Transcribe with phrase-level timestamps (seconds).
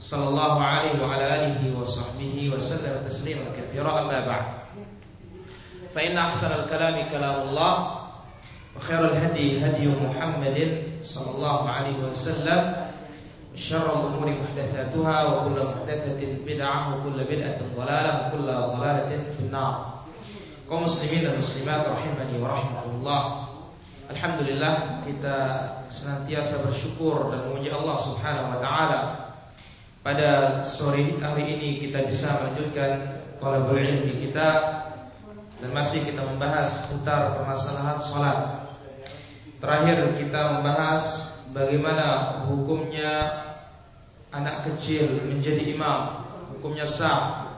[0.00, 4.44] صلى الله عليه وعلى آله وصحبه وسلم تسليما كثيرا أما بعد
[5.94, 7.74] فإن أحسن الكلام كلام الله
[8.76, 10.58] وخير الهدي هدي محمد
[11.00, 12.60] صلى الله عليه وسلم
[13.54, 20.00] شر الأمور محدثاتها وكل محدثة بدعة وكل بدعة ضلالة وكل ضلالة في النار
[20.70, 23.22] kaum muslimin dan muslimat rahimani wa rahimakumullah.
[24.06, 25.36] Alhamdulillah kita
[25.90, 28.98] senantiasa bersyukur dan memuji Allah Subhanahu wa taala.
[30.00, 34.48] Pada sore hari ini kita bisa melanjutkan talabul ilmi kita
[35.60, 38.38] dan masih kita membahas seputar permasalahan salat.
[39.60, 41.04] Terakhir kita membahas
[41.52, 43.44] bagaimana hukumnya
[44.32, 46.24] anak kecil menjadi imam,
[46.56, 47.50] hukumnya sah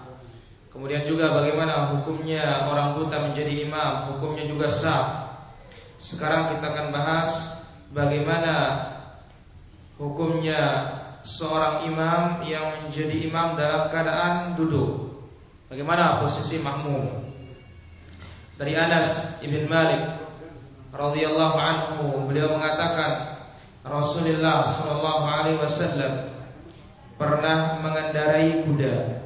[0.72, 5.36] Kemudian juga bagaimana hukumnya orang buta menjadi imam, hukumnya juga sah.
[6.00, 7.30] Sekarang kita akan bahas
[7.92, 8.54] bagaimana
[10.00, 10.58] hukumnya
[11.22, 15.22] seorang imam yang menjadi imam dalam keadaan duduk.
[15.70, 17.22] Bagaimana posisi makmum?
[18.60, 20.22] Dari Anas ibn Malik
[20.92, 23.40] radhiyallahu anhu beliau mengatakan
[23.82, 26.30] Rasulullah sallallahu alaihi wasallam
[27.16, 29.22] pernah mengendarai kuda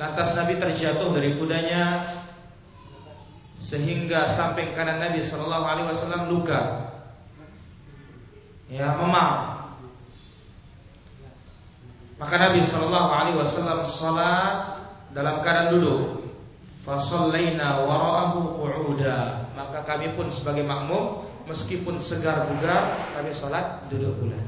[0.00, 2.00] Lantas Nabi terjatuh dari kudanya
[3.60, 6.90] sehingga samping kanan Nabi Shallallahu Alaihi Wasallam luka,
[8.72, 9.51] ya memar.
[12.22, 14.78] Maka Nabi Shallallahu Alaihi Wasallam sholat
[15.10, 16.22] dalam keadaan duduk.
[16.86, 19.50] Fasollaina waraahu qu'uda.
[19.58, 24.38] Maka kami pun sebagai makmum meskipun segar bugar kami sholat duduk pula.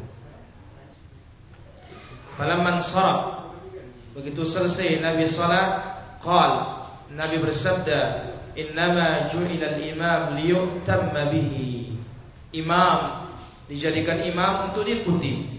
[2.39, 3.45] Falamman sholat
[4.15, 11.99] Begitu selesai Nabi salat, qal Nabi bersabda, "Innama ju'ila al-imam liyutamma bihi."
[12.55, 13.27] Imam
[13.67, 15.54] dijadikan imam untuk diikuti.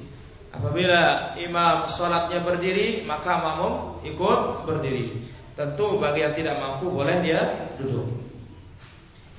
[0.55, 5.27] Apabila imam salatnya berdiri, maka makmum ikut berdiri.
[5.55, 8.11] Tentu bagi yang tidak mampu boleh dia duduk.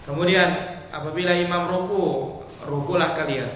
[0.09, 0.49] Kemudian
[0.88, 2.05] apabila imam ruku,
[2.65, 3.49] rukulah kalian.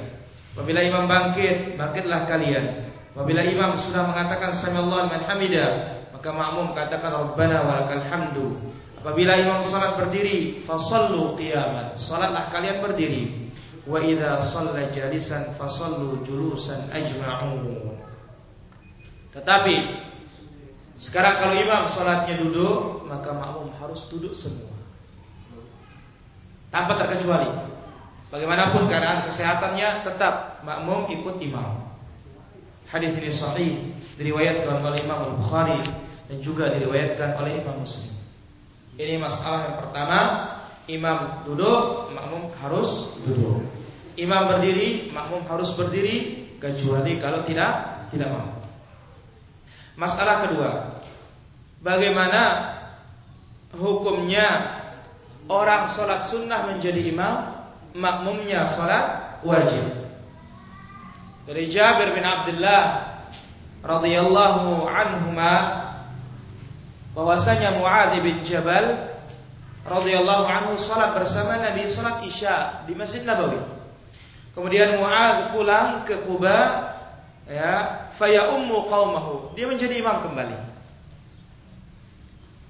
[0.53, 2.93] Apabila imam bangkit, bangkitlah kalian.
[3.17, 5.67] Apabila imam sudah mengatakan samiallahu liman hamida,
[6.13, 8.47] maka makmum katakan rabbana walakal hamdu.
[9.01, 11.97] Apabila imam salat berdiri, fasallu qiyaman.
[11.97, 13.40] Salatlah kalian berdiri.
[13.89, 17.97] Wa idza shalla jalisan fasallu julusan ajma'un.
[19.31, 19.77] Tetapi
[21.01, 24.77] sekarang kalau imam salatnya duduk, maka makmum harus duduk semua.
[26.69, 27.49] Tanpa terkecuali.
[28.31, 31.91] Bagaimanapun keadaan kesehatannya tetap makmum ikut imam.
[32.87, 33.75] Hadis ini sahih
[34.19, 35.79] diriwayatkan oleh Imam Al-Bukhari
[36.31, 38.11] dan juga diriwayatkan oleh Imam Muslim.
[38.99, 40.19] Ini masalah yang pertama,
[40.91, 43.63] imam duduk, makmum harus duduk.
[44.19, 48.51] Imam berdiri, makmum harus berdiri kecuali kalau tidak tidak mau.
[49.97, 50.71] Masalah kedua,
[51.81, 52.43] bagaimana
[53.75, 54.77] hukumnya
[55.47, 57.35] orang sholat sunnah menjadi imam,
[57.95, 60.01] makmumnya sholat wajib.
[61.51, 63.11] dari Jabir bin Abdullah
[63.83, 65.55] radhiyallahu anhuma
[67.11, 69.10] bahwasanya Muadz bin Jabal
[69.87, 73.61] radhiyallahu anhu salat bersama Nabi salat Isya di Masjid Nabawi.
[74.53, 76.59] Kemudian Muadz pulang ke Kuba
[77.47, 79.55] ya, faya ummu qaumahu.
[79.55, 80.57] Dia menjadi imam kembali.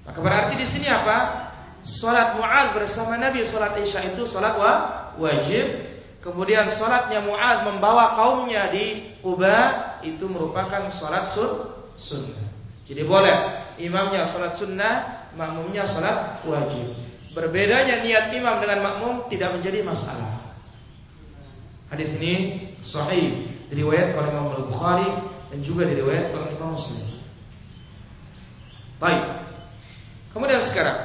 [0.07, 1.49] Maka berarti di sini apa?
[1.81, 4.73] Salat Muadz bersama Nabi salat Isya itu salat wa
[5.17, 5.91] wajib
[6.21, 9.57] Kemudian sholatnya Mu'ad membawa kaumnya di Quba
[10.05, 12.60] itu merupakan sholat sun sunnah.
[12.89, 13.35] Jadi boleh
[13.77, 16.93] imamnya sholat sunnah, makmumnya sholat wajib.
[17.31, 20.41] Berbedanya niat imam dengan makmum tidak menjadi masalah.
[21.87, 22.33] Hadis ini
[22.79, 25.11] sahih diriwayatkan oleh Imam Al-Bukhari
[25.51, 27.03] dan juga diriwayatkan oleh Imam Muslim.
[28.99, 29.23] Baik.
[30.31, 30.99] Kemudian sekarang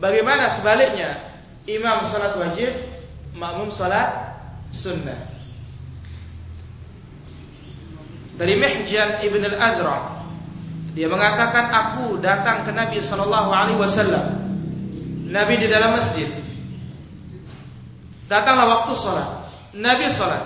[0.00, 1.20] bagaimana sebaliknya
[1.68, 2.72] imam sholat wajib
[3.36, 4.40] makmum salat
[4.72, 5.27] sunnah.
[8.38, 10.18] Dari Mihjan ibn al-Adra
[10.98, 14.26] dia mengatakan aku datang ke Nabi sallallahu alaihi wasallam.
[15.30, 16.26] Nabi di dalam masjid.
[18.26, 19.28] Datanglah waktu sholat.
[19.78, 20.42] Nabi sholat.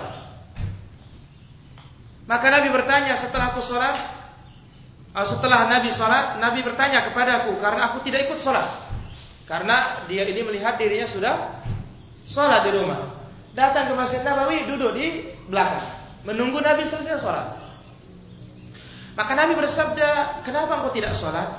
[2.29, 3.97] Maka Nabi bertanya setelah aku sholat,
[5.13, 8.65] Ah, setelah Nabi sholat, Nabi bertanya kepadaku karena aku tidak ikut sholat.
[9.45, 11.35] Karena dia ini melihat dirinya sudah
[12.25, 13.13] sholat di rumah.
[13.53, 15.85] Datang ke Masjid Nabawi, duduk di belakang.
[16.25, 17.62] Menunggu Nabi selesai sholat.
[19.13, 21.53] Maka Nabi bersabda, kenapa engkau tidak sholat?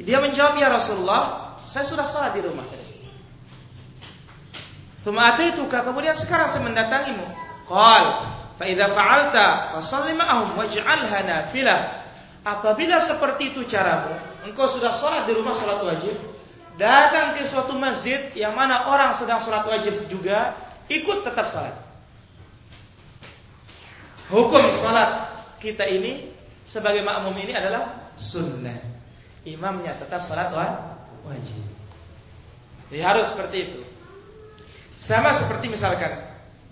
[0.00, 2.64] Dia menjawab, ya Rasulullah, saya sudah sholat di rumah.
[5.52, 7.26] itu kemudian sekarang saya mendatangimu.
[7.68, 8.04] Qal,
[8.56, 9.46] fa idza fa'alta
[9.76, 11.80] fasalli ma'ahum waj'alha nafilah.
[12.42, 14.16] Apabila seperti itu caramu,
[14.48, 16.16] engkau sudah sholat di rumah sholat wajib,
[16.74, 20.56] datang ke suatu masjid yang mana orang sedang sholat wajib juga,
[20.90, 21.76] ikut tetap sholat.
[24.32, 25.31] Hukum sholat
[25.62, 26.34] kita ini
[26.66, 28.82] sebagai makmum ini adalah sunnah.
[29.46, 30.50] Imamnya tetap sholat
[31.22, 31.62] wajib.
[32.90, 33.80] Jadi harus seperti itu.
[34.98, 36.18] Sama seperti misalkan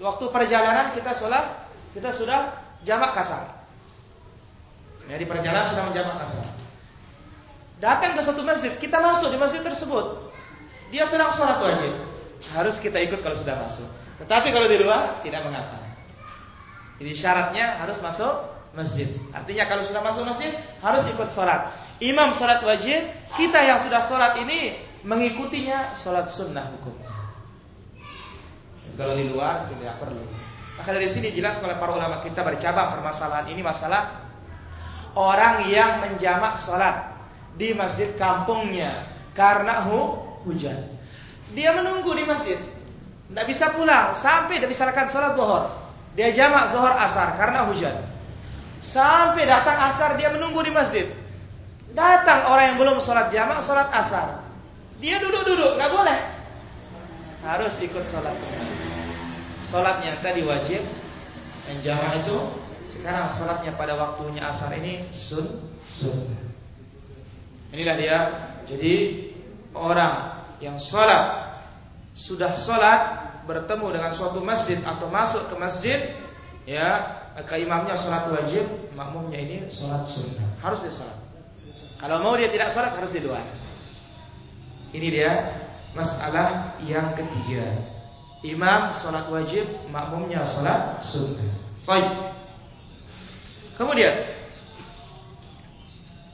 [0.02, 2.50] waktu perjalanan kita sholat, kita sudah
[2.82, 3.62] jamak kasar.
[5.06, 6.46] Ya, di perjalanan sudah menjamak kasar.
[7.80, 10.30] Datang ke satu masjid, kita masuk di masjid tersebut.
[10.92, 11.94] Dia sedang sholat wajib.
[12.54, 13.88] Harus kita ikut kalau sudah masuk.
[14.22, 15.80] Tetapi kalau di luar tidak mengapa.
[17.00, 19.10] Jadi syaratnya harus masuk masjid.
[19.34, 21.74] Artinya kalau sudah masuk masjid harus ikut sholat.
[22.00, 23.04] Imam sholat wajib,
[23.36, 26.94] kita yang sudah sholat ini mengikutinya sholat sunnah hukum.
[28.96, 30.20] Kalau di luar sih tidak perlu.
[30.80, 34.32] Maka dari sini jelas oleh para ulama kita bercabang permasalahan ini masalah
[35.12, 37.20] orang yang menjamak sholat
[37.56, 40.88] di masjid kampungnya karena hu hujan.
[41.52, 42.56] Dia menunggu di masjid,
[43.28, 45.64] tidak bisa pulang sampai tidak bisa sholat zuhur.
[46.14, 47.94] Dia jamak zuhur asar karena hujan.
[48.80, 51.04] Sampai datang asar dia menunggu di masjid.
[51.92, 54.40] Datang orang yang belum sholat jamak sholat asar.
[55.04, 56.18] Dia duduk-duduk, nggak boleh.
[57.44, 58.36] Harus ikut sholat.
[59.70, 60.82] Sholatnya tadi wajib,
[61.70, 62.36] yang jamak itu
[62.90, 65.46] sekarang sholatnya pada waktunya asar ini sun
[65.86, 66.26] sun.
[67.70, 68.18] Inilah dia.
[68.66, 68.94] Jadi
[69.76, 71.58] orang yang sholat
[72.16, 73.00] sudah sholat
[73.46, 76.00] bertemu dengan suatu masjid atau masuk ke masjid,
[76.66, 80.60] ya maka imamnya sholat wajib, makmumnya ini sholat sunnah.
[80.60, 81.16] Harus dia sholat.
[81.96, 83.40] Kalau mau dia tidak sholat harus di luar.
[84.92, 85.32] Ini dia
[85.96, 87.80] masalah yang ketiga.
[88.44, 91.48] Imam sholat wajib, makmumnya sholat sunnah.
[91.88, 92.36] Baik.
[93.80, 94.12] Kemudian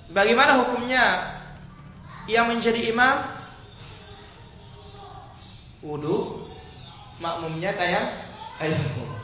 [0.07, 1.35] Bagaimana hukumnya
[2.31, 3.27] yang menjadi imam
[5.83, 6.47] wudhu
[7.19, 8.15] makmumnya tayang
[8.59, 9.16] tayamum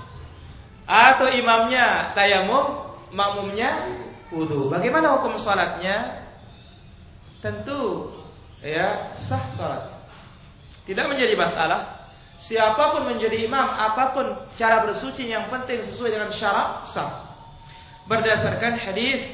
[0.93, 2.85] atau imamnya tayamum
[3.17, 3.81] makmumnya
[4.29, 6.21] wudhu bagaimana hukum sholatnya?
[7.41, 8.13] Tentu
[8.61, 9.89] ya sah sholat.
[10.85, 12.13] Tidak menjadi masalah.
[12.37, 14.27] Siapa pun menjadi imam apa pun
[14.59, 17.33] cara bersuci yang penting sesuai dengan syarat sah.
[18.05, 19.25] Berdasarkan hadis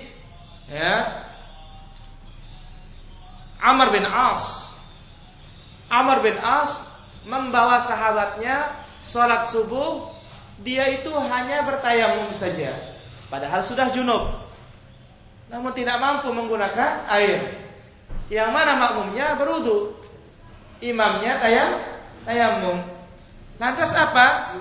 [0.71, 1.25] ya
[3.59, 4.73] Amr bin As.
[5.91, 6.87] Amr bin As
[7.27, 10.18] membawa sahabatnya sholat subuh,
[10.63, 12.75] dia itu hanya bertayamum saja.
[13.29, 14.49] Padahal sudah junub.
[15.49, 17.57] Namun tidak mampu menggunakan air.
[18.29, 19.97] Yang mana makmumnya berudu.
[20.83, 21.71] Imamnya tayam,
[22.27, 22.79] tayamum.
[23.59, 24.57] Lantas apa?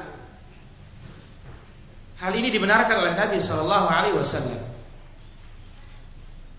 [2.18, 4.62] Hal ini dibenarkan oleh Nabi Shallallahu Alaihi Wasallam.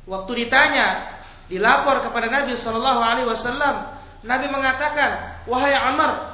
[0.07, 1.19] Waktu ditanya
[1.51, 6.28] dilapor kepada Nabi Shallallahu Alaihi Wasallam, Nabi mengatakan, wahai Amr,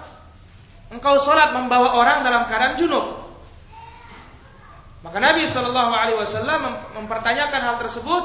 [0.92, 3.24] engkau sholat membawa orang dalam keadaan junub.
[5.04, 6.60] Maka Nabi Shallallahu Alaihi Wasallam
[6.96, 8.24] mempertanyakan hal tersebut.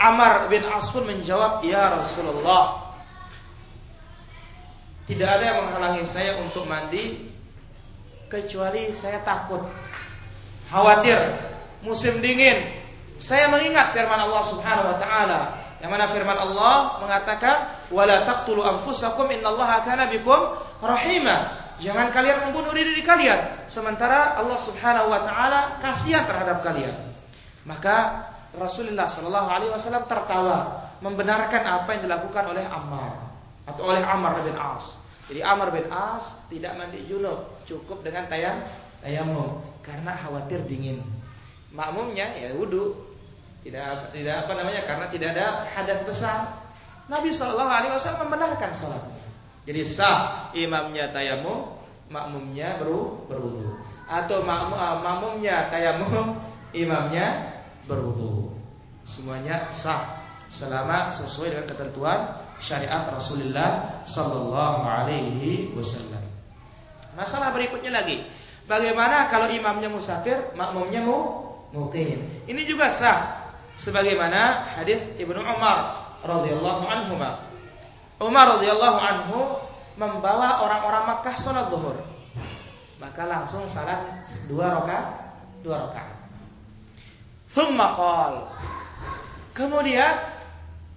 [0.00, 2.96] Amr bin As pun menjawab, ya Rasulullah,
[5.04, 7.28] tidak ada yang menghalangi saya untuk mandi
[8.32, 9.60] kecuali saya takut,
[10.72, 11.18] khawatir,
[11.84, 12.56] musim dingin.
[13.20, 15.40] Saya mengingat firman Allah Subhanahu wa taala
[15.84, 21.68] yang mana firman Allah mengatakan wala taqtulu anfusakum innallaha kana bikum rahima.
[21.80, 26.92] Jangan kalian membunuh diri kalian sementara Allah Subhanahu wa taala kasihan terhadap kalian.
[27.64, 33.32] Maka Rasulullah Shallallahu alaihi wasallam tertawa membenarkan apa yang dilakukan oleh Ammar
[33.64, 35.00] atau oleh Ammar bin As.
[35.32, 38.60] Jadi Ammar bin As tidak mandi junub, cukup dengan tayam
[39.00, 41.00] tayamum karena khawatir dingin.
[41.72, 42.92] Makmumnya ya wudhu
[43.64, 46.38] tidak tidak apa namanya karena tidak ada hadas besar.
[47.08, 49.19] Nabi Shallallahu Alaihi Wasallam membenarkan salatnya.
[49.70, 51.78] Jadi sah imamnya tayamum,
[52.10, 53.78] makmumnya beru berwudu.
[54.10, 56.42] Atau ah, makmumnya tayamum,
[56.82, 57.54] imamnya
[57.86, 58.50] berwudu.
[59.06, 62.18] Semuanya sah selama sesuai dengan ketentuan
[62.58, 66.26] syariat Rasulullah Sallallahu Alaihi Wasallam.
[67.14, 68.26] Masalah berikutnya lagi,
[68.66, 72.26] bagaimana kalau imamnya musafir, makmumnya mu muqim.
[72.50, 75.94] Ini juga sah sebagaimana hadis Ibnu Umar
[76.26, 77.14] radhiyallahu anhu.
[78.20, 79.40] Umar radhiyallahu anhu
[79.96, 81.96] membawa orang-orang Makkah sholat zuhur.
[83.00, 85.08] Maka langsung salat dua rakaat,
[85.64, 86.20] dua rakaat.
[87.48, 88.52] Thumma qal.
[89.56, 90.20] Kemudian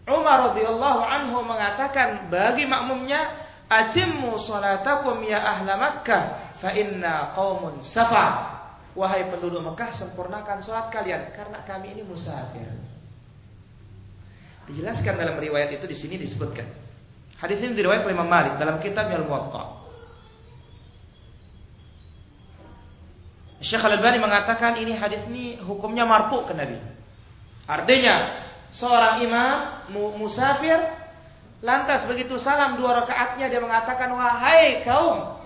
[0.04, 3.32] Umar radhiyallahu anhu mengatakan bagi makmumnya,
[3.72, 6.24] "Atimmu salatakum ya ahla Makkah,
[6.60, 8.52] fa inna qaumun safar."
[8.94, 12.68] Wahai penduduk Mekah, sempurnakan sholat kalian karena kami ini musafir.
[14.70, 16.83] Dijelaskan dalam riwayat itu di sini disebutkan.
[17.44, 19.84] Hadis ini diriwayatkan oleh Imam Malik dalam kitab Al-Muwatta.
[23.60, 26.80] Syekh Al-Albani mengatakan ini hadis ini hukumnya marfu ke Nabi.
[27.68, 28.32] Artinya
[28.72, 29.56] seorang imam
[30.20, 30.80] musafir
[31.64, 35.40] lantas begitu salam dua rakaatnya dia mengatakan wahai kaum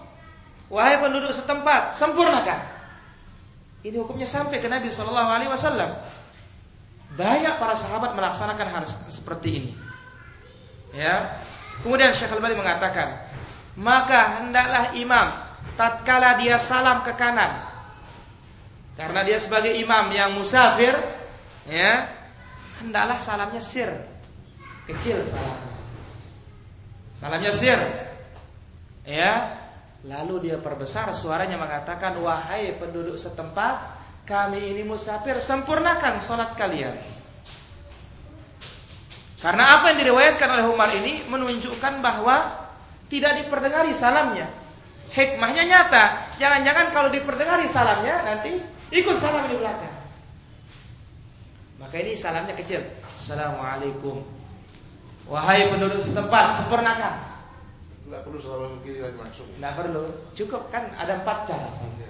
[0.73, 2.77] wahai penduduk setempat sempurnakan
[3.85, 5.95] ini hukumnya sampai ke Nabi Shallallahu Alaihi Wasallam.
[7.15, 9.71] Banyak para sahabat melaksanakan hal seperti ini.
[10.91, 11.39] Ya.
[11.85, 13.27] Kemudian Syekh Al-Bani mengatakan,
[13.77, 15.27] maka hendaklah imam
[15.77, 17.53] tatkala dia salam ke kanan.
[18.97, 20.97] Karena dia sebagai imam yang musafir,
[21.69, 22.09] ya,
[22.81, 23.89] hendaklah salamnya sir.
[24.89, 25.73] Kecil salamnya.
[27.13, 27.77] Salamnya sir.
[29.05, 29.57] Ya,
[30.05, 33.81] Lalu dia perbesar suaranya mengatakan, Wahai penduduk setempat,
[34.29, 36.93] kami ini musafir, sempurnakan sholat kalian.
[39.37, 42.41] Karena apa yang diriwayatkan oleh Umar ini menunjukkan bahwa
[43.07, 44.49] tidak diperdengari salamnya.
[45.13, 46.33] Hikmahnya nyata.
[46.41, 48.57] Jangan-jangan kalau diperdengari salamnya nanti
[48.91, 49.93] ikut salam di belakang.
[51.77, 52.81] Maka ini salamnya kecil.
[53.05, 54.25] Assalamualaikum.
[55.29, 57.21] Wahai penduduk setempat, sempurnakan.
[58.07, 59.47] Enggak perlu salam kiri lagi masuk.
[59.59, 60.03] Enggak perlu.
[60.33, 62.09] Cukup kan ada empat cara saja.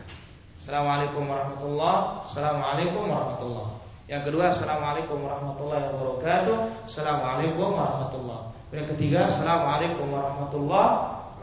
[0.58, 6.88] Assalamualaikum warahmatullahi Assalamualaikum warahmatullahi Yang kedua Assalamualaikum warahmatullahi wabarakatuh.
[6.88, 10.92] Assalamualaikum warahmatullahi Yang ketiga Assalamualaikum warahmatullahi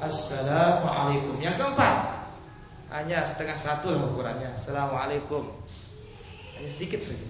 [0.01, 1.97] Assalamualaikum Yang keempat
[2.89, 4.57] Hanya setengah satu lah ukurannya.
[4.57, 5.51] Assalamualaikum.
[6.57, 7.27] Hanya sedikit saja.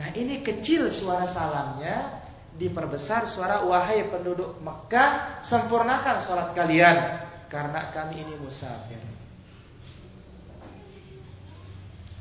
[0.00, 2.24] Nah ini kecil suara salamnya
[2.56, 6.96] diperbesar suara wahai penduduk Mekah sempurnakan sholat kalian.
[7.52, 9.09] Karena kami ini musafir.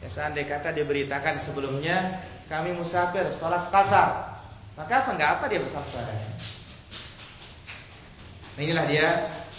[0.09, 4.41] Seandainya kata diberitakan sebelumnya kami musafir sholat kasar
[4.73, 6.29] maka apa enggak apa dia besar suaranya.
[8.55, 9.07] Nah, inilah dia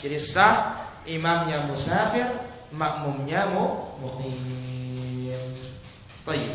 [0.00, 2.24] jadi sah imamnya musafir
[2.72, 3.46] makmumnya
[4.00, 4.32] muqim.
[6.24, 6.52] Baik.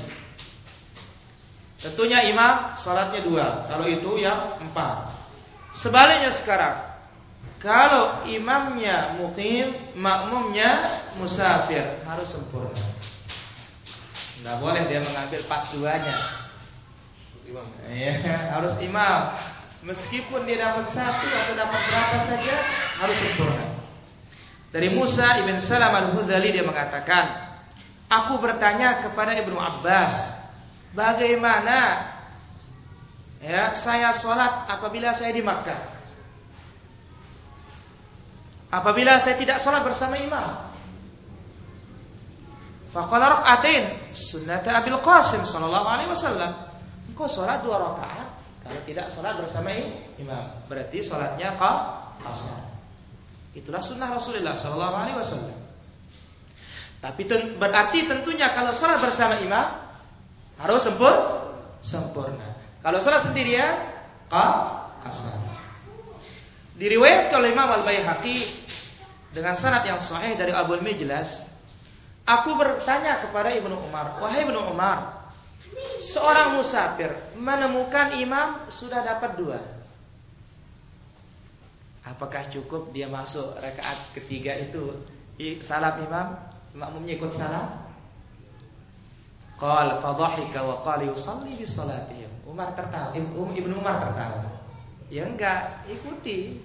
[1.77, 3.69] Tentunya imam sholatnya dua.
[3.69, 5.13] Kalau itu yang empat.
[5.69, 6.77] Sebaliknya sekarang.
[7.61, 10.81] Kalau imamnya mukim, makmumnya
[11.21, 12.01] musafir.
[12.09, 12.73] Harus sempurna.
[14.41, 16.15] Nggak boleh dia mengambil pas duanya.
[17.45, 17.67] Imam.
[17.93, 19.31] Ya, harus imam.
[19.85, 22.55] Meskipun dia dapat satu atau dapat berapa saja,
[23.05, 23.65] harus sempurna.
[24.73, 27.45] Dari Musa ibn Salam al-Hudali dia mengatakan,
[28.09, 30.35] Aku bertanya kepada Ibnu Abbas
[30.95, 32.07] Bagaimana
[33.43, 35.91] ya saya sholat apabila saya di Makkah?
[38.71, 40.64] Apabila saya tidak sholat bersama imam.
[42.95, 46.55] Faqala rak'atain sunnat Abil Qasim sallallahu alaihi wasallam.
[47.11, 48.27] Engkau sholat dua rakaat
[48.63, 49.75] kalau tidak sholat bersama
[50.15, 50.63] imam.
[50.71, 52.71] Berarti sholatnya qasar.
[53.51, 55.59] Itulah sunnah Rasulullah sallallahu alaihi wasallam.
[57.03, 57.27] Tapi
[57.59, 59.75] berarti tentunya kalau sholat bersama imam
[60.55, 61.11] harus sempur,
[61.83, 62.55] sempurna.
[62.79, 63.91] Kalau salah sendirian,
[64.31, 65.35] kasar.
[66.79, 68.39] Diriwayatkan oleh Imam Al-Baihaqi
[69.31, 71.54] dengan sanad yang sahih dari Abu Mijlas,
[72.25, 75.25] aku bertanya kepada Ibnu Umar, "Wahai Ibnu Umar,
[76.00, 79.60] seorang musafir menemukan imam sudah dapat dua.
[82.05, 84.94] Apakah cukup dia masuk rakaat ketiga itu
[85.65, 86.38] salam imam,
[86.77, 87.82] makmumnya ikut salam?
[89.58, 92.29] Qal fadhahika wa qala yusalli bi salatihim.
[92.46, 94.53] Umar tertawa, Ibnu Umar tertawa.
[95.10, 96.62] Ya enggak, ikuti.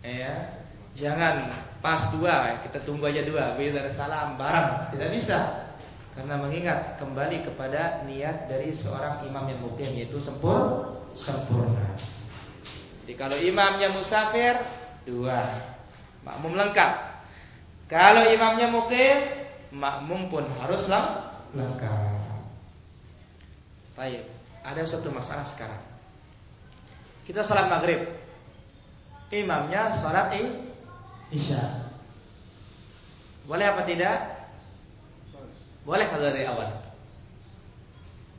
[0.00, 0.59] Ya.
[0.98, 1.48] Jangan
[1.80, 4.92] pas dua, kita tunggu aja dua, bila salam bareng.
[4.94, 5.70] Tidak bisa.
[6.14, 11.96] Karena mengingat kembali kepada niat dari seorang imam yang mukim yaitu sempur, sempurna.
[13.06, 14.58] Jadi kalau imamnya musafir
[15.06, 15.46] dua,
[16.26, 16.92] makmum lengkap.
[17.88, 19.16] Kalau imamnya mukim,
[19.74, 20.90] makmum pun harus
[21.54, 22.20] lengkap.
[23.98, 24.22] Baik,
[24.62, 25.82] ada suatu masalah sekarang.
[27.26, 28.06] Kita sholat maghrib,
[29.30, 30.34] imamnya sholat
[31.30, 31.90] isya.
[33.46, 34.18] Boleh apa tidak?
[35.82, 36.70] Boleh kalau dari awal.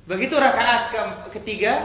[0.07, 1.01] Begitu rakaat ke
[1.39, 1.83] ketiga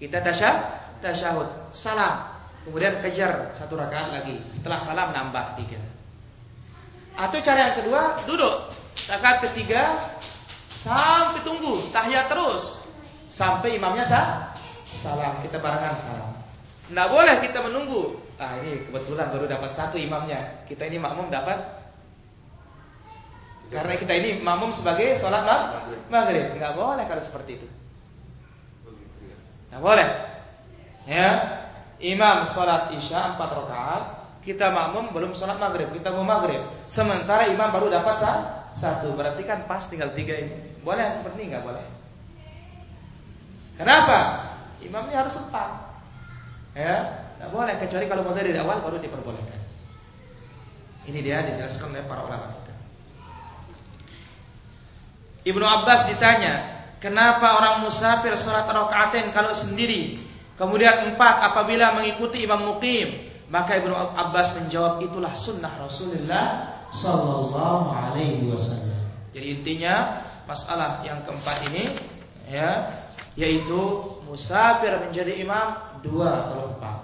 [0.00, 0.56] kita tasyah,
[1.04, 2.32] tasyahud, salam.
[2.62, 4.40] Kemudian kejar satu rakaat lagi.
[4.46, 5.80] Setelah salam nambah tiga.
[7.18, 8.72] Atau cara yang kedua duduk
[9.08, 10.00] rakaat ketiga
[10.80, 12.88] sampai tunggu tahiyat terus
[13.28, 14.28] sampai imamnya sah
[14.90, 16.41] salam kita barengan salam.
[16.90, 18.18] Tidak boleh kita menunggu.
[18.42, 20.66] Ah ini kebetulan baru dapat satu imamnya.
[20.66, 21.82] Kita ini makmum dapat
[23.72, 25.48] karena kita ini makmum sebagai sholat
[26.12, 26.52] maghrib.
[26.60, 27.68] Nggak boleh kalau seperti itu.
[29.72, 30.08] Nggak boleh.
[31.08, 31.28] Ya,
[31.98, 34.02] imam sholat isya empat rakaat,
[34.44, 36.60] kita makmum belum sholat maghrib, kita mau maghrib.
[36.84, 38.20] Sementara imam baru dapat
[38.76, 40.82] satu, berarti kan pas tinggal tiga ini.
[40.84, 41.86] Boleh seperti ini nggak boleh?
[43.80, 44.18] Kenapa?
[44.84, 45.91] Imamnya harus empat.
[46.72, 49.60] Ya, nggak boleh kecuali kalau mulai dari awal baru diperbolehkan.
[51.08, 52.74] Ini dia dijelaskan oleh para ulama kita.
[55.42, 60.22] Ibnu Abbas ditanya, Kenapa orang musafir sholat rakaatin kalau sendiri?
[60.54, 63.26] Kemudian empat apabila mengikuti imam mukim.
[63.50, 69.02] Maka Ibnu Abbas menjawab itulah sunnah Rasulullah Sallallahu Alaihi Wasallam.
[69.34, 71.90] Jadi intinya masalah yang keempat ini
[72.46, 72.86] ya
[73.38, 73.80] yaitu
[74.28, 76.98] musafir menjadi imam dua kalau empat.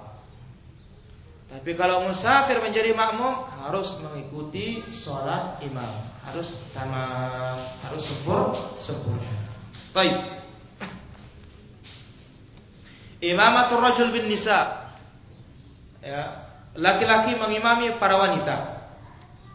[1.48, 5.88] Tapi kalau musafir menjadi makmum harus mengikuti sholat imam,
[6.28, 7.56] harus tamam,
[7.88, 8.52] harus sempurna,
[8.84, 9.32] sempurna.
[9.96, 10.16] Baik.
[13.24, 14.92] Imamatul rajul bin nisa.
[16.04, 18.56] Ya, laki-laki mengimami para wanita.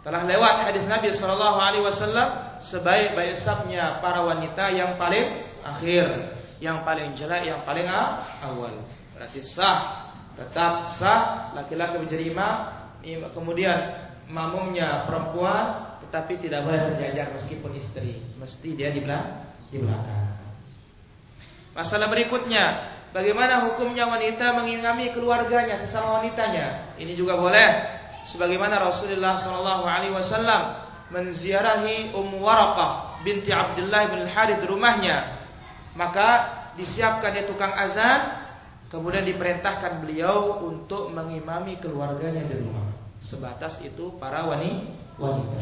[0.03, 6.85] Telah lewat hadis Nabi sallallahu alaihi wasallam sebaik-baik sabnya para wanita yang paling akhir, yang
[6.85, 8.73] paling jelek, yang paling awal.
[9.17, 12.55] Berarti sah, tetap sah laki-laki menjadi imam,
[13.33, 13.77] kemudian
[14.29, 19.43] makmumnya perempuan tetapi tidak boleh sejajar meskipun istri, mesti dia di belakang
[19.73, 20.29] di belakang.
[21.73, 26.93] Masalah berikutnya, bagaimana hukumnya wanita mengimami keluarganya sesama wanitanya?
[27.01, 27.69] Ini juga boleh.
[28.29, 35.42] Sebagaimana Rasulullah Shallallahu Alaihi Wasallam menziarahi Ummu Waraqah binti Abdullah bin Harith rumahnya,
[35.93, 36.27] maka
[36.73, 38.33] disiapkan dia tukang azan,
[38.89, 42.89] kemudian diperintahkan beliau untuk mengimami keluarganya di rumah.
[43.21, 45.61] Sebatas itu para wanita.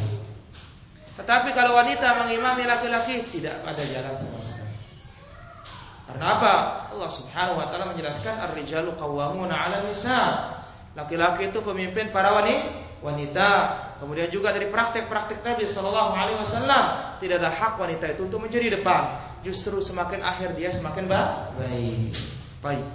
[1.19, 4.75] Tetapi kalau wanita mengimami laki-laki tidak ada jalan sama sekali.
[6.09, 6.53] Karena apa?
[6.91, 10.19] Allah Subhanahu wa taala menjelaskan ar-rijalu qawwamuna 'ala nisa.
[10.91, 13.49] Laki-laki itu pemimpin para wanita.
[14.01, 18.81] Kemudian juga dari praktek-praktek Nabi sallallahu alaihi wasallam, tidak ada hak wanita itu untuk menjadi
[18.81, 19.30] depan.
[19.41, 22.13] Justru semakin akhir dia semakin baik.
[22.61, 22.87] Baik.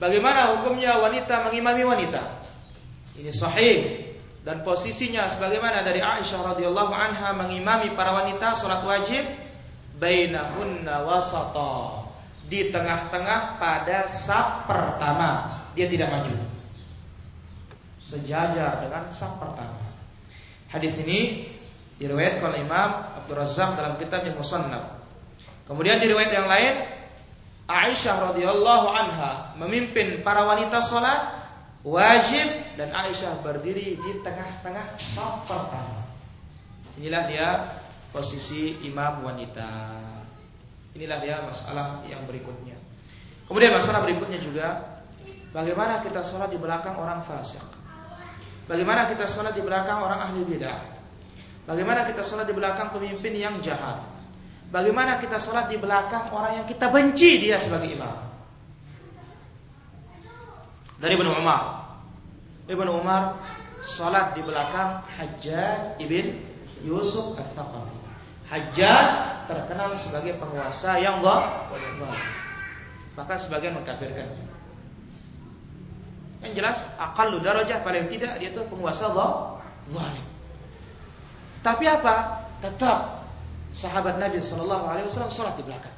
[0.00, 2.22] Bagaimana hukumnya wanita mengimami wanita?
[3.20, 4.00] Ini sahih
[4.40, 9.28] dan posisinya sebagaimana dari Aisyah radhiyallahu anha mengimami para wanita salat wajib
[10.00, 12.08] bainahunna wasata
[12.48, 16.34] di tengah-tengah pada saf pertama dia tidak maju
[18.00, 19.84] sejajar dengan saf pertama
[20.72, 21.49] hadis ini
[22.00, 24.98] diriwayatkan oleh Imam Abdul Razzaq dalam kitabnya Musannaf
[25.68, 26.74] kemudian diriwayat yang lain
[27.70, 31.38] Aisyah radhiyallahu anha memimpin para wanita salat
[31.86, 36.02] wajib dan Aisyah berdiri di tengah-tengah saf pertama.
[36.98, 37.48] Inilah dia
[38.10, 39.70] posisi imam wanita.
[40.98, 42.74] Inilah dia masalah yang berikutnya.
[43.46, 44.98] Kemudian masalah berikutnya juga
[45.54, 47.62] bagaimana kita sholat di belakang orang fasik.
[48.66, 50.99] Bagaimana kita sholat di belakang orang ahli bidah.
[51.70, 54.02] Bagaimana kita sholat di belakang pemimpin yang jahat.
[54.74, 58.30] Bagaimana kita sholat di belakang orang yang kita benci dia sebagai imam
[61.00, 61.88] dari Ibnu Umar.
[62.68, 63.40] Ibnu Umar
[63.80, 66.38] salat di belakang Hajjaj ibn
[66.84, 67.96] Yusuf Al-Thaqafi.
[68.52, 69.08] Hajjaj
[69.48, 72.12] terkenal sebagai penguasa yang zalim.
[73.16, 74.28] Bahkan sebagian mengkafirkan.
[76.44, 80.29] Yang jelas aqallu darajah paling tidak dia itu penguasa zalim.
[81.60, 82.46] Tapi apa?
[82.60, 83.24] Tetap
[83.70, 85.96] sahabat Nabi sallallahu alaihi wasallam salat di belakang.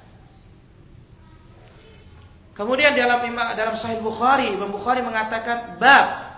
[2.52, 3.24] Kemudian dalam
[3.56, 6.36] dalam Sahih Bukhari, Imam Bukhari mengatakan bab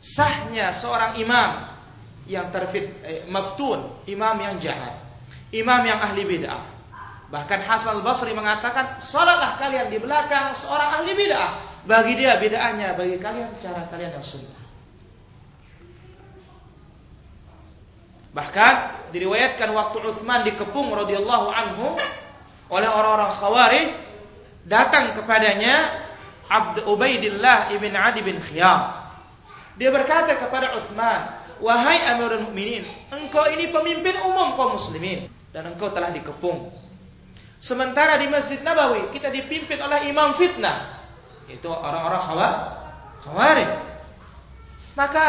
[0.00, 1.68] sahnya seorang imam
[2.24, 4.96] yang terfit eh, maftun, imam yang jahat,
[5.52, 6.64] imam yang ahli bid'ah.
[7.28, 11.60] Bahkan Hasan Basri mengatakan, salatlah kalian di belakang seorang ahli bid'ah.
[11.84, 14.53] Bagi dia bid'ahnya, bagi kalian cara kalian yang sunnah.
[18.34, 18.74] Bahkan
[19.14, 21.94] diriwayatkan waktu Uthman dikepung radhiyallahu anhu
[22.66, 23.86] oleh orang-orang Khawarij
[24.66, 26.02] datang kepadanya
[26.50, 28.90] Abd Ubaidillah ibn Adi bin Khiyam.
[29.78, 31.30] Dia berkata kepada Uthman,
[31.62, 32.82] Wahai Amirul Mukminin,
[33.14, 36.74] engkau ini pemimpin umum kaum muslimin dan engkau telah dikepung.
[37.62, 41.00] Sementara di Masjid Nabawi kita dipimpin oleh imam fitnah,
[41.46, 42.20] itu orang-orang
[43.22, 43.70] khawarij.
[44.98, 45.26] Maka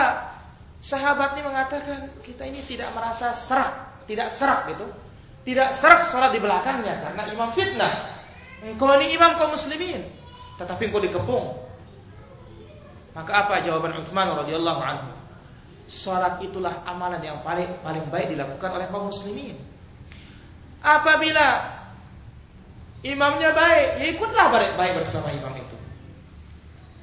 [0.84, 4.88] sahabat ini mengatakan kita ini tidak merasa serak, tidak serak gitu.
[5.46, 8.18] Tidak serak sholat di belakangnya karena imam fitnah.
[8.66, 10.02] Engkau ini imam kaum muslimin,
[10.58, 11.54] tetapi engkau dikepung.
[13.14, 15.10] Maka apa jawaban Uthman radhiyallahu anhu?
[15.86, 19.54] Salat itulah amalan yang paling paling baik dilakukan oleh kaum muslimin.
[20.82, 21.62] Apabila
[23.06, 25.78] imamnya baik, ya ikutlah baik-baik bersama imam itu.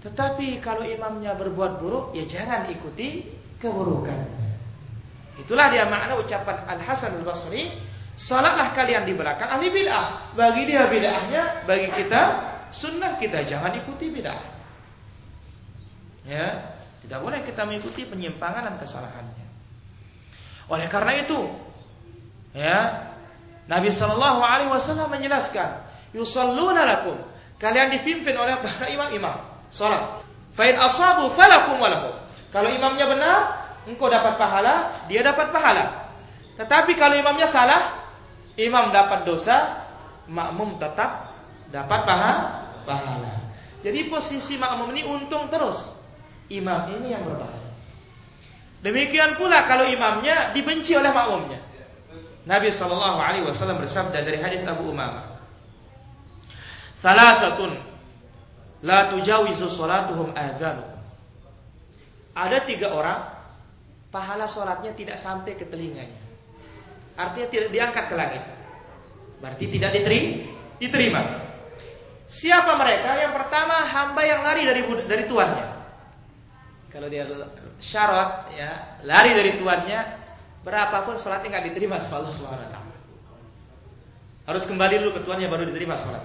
[0.03, 3.23] Tetapi kalau imamnya berbuat buruk, ya jangan ikuti
[3.63, 4.27] keburukan.
[5.39, 7.71] Itulah dia makna ucapan Al Hasan Al Basri.
[8.13, 10.37] Salatlah kalian di belakang ahli bid'ah.
[10.37, 12.23] Bagi dia bid'ahnya, bagi kita
[12.69, 14.43] sunnah kita jangan ikuti bid'ah.
[16.29, 19.47] Ya, tidak boleh kita mengikuti penyimpangan dan kesalahannya.
[20.71, 21.41] Oleh karena itu,
[22.55, 23.11] ya,
[23.67, 25.83] Nabi Shallallahu Alaihi Wasallam menjelaskan,
[26.15, 27.19] yusalluna lakum.
[27.59, 29.39] Kalian dipimpin oleh para imam-imam
[29.73, 30.23] salat.
[30.55, 32.22] Fa'in asabu falakum walahum.
[32.53, 33.39] Kalau imamnya benar,
[33.89, 36.13] engkau dapat pahala, dia dapat pahala.
[36.61, 38.05] Tetapi kalau imamnya salah,
[38.61, 39.89] imam dapat dosa,
[40.29, 41.33] makmum tetap
[41.73, 43.33] dapat pahala.
[43.83, 45.97] Jadi posisi makmum ini untung terus
[46.53, 47.73] imam ini yang berbahaya.
[48.85, 51.59] Demikian pula kalau imamnya dibenci oleh makmumnya.
[52.43, 55.39] Nabi Shallallahu Alaihi Wasallam bersabda dari hadis Abu Umamah,
[56.99, 57.79] Salatatun
[58.83, 60.92] la tujawizu salatuhum adzanu.
[62.33, 63.29] Ada tiga orang
[64.13, 66.21] pahala sholatnya tidak sampai ke telinganya.
[67.17, 68.45] Artinya tidak diangkat ke langit.
[69.41, 69.91] Berarti tidak
[70.81, 71.21] diterima.
[72.29, 73.21] Siapa mereka?
[73.21, 75.67] Yang pertama hamba yang lari dari dari tuannya.
[76.93, 77.25] Kalau dia
[77.81, 80.01] syarat ya, lari dari tuannya,
[80.65, 82.33] berapapun sholatnya nggak diterima sama Allah.
[84.45, 86.21] Harus kembali dulu ke tuannya baru diterima sholat.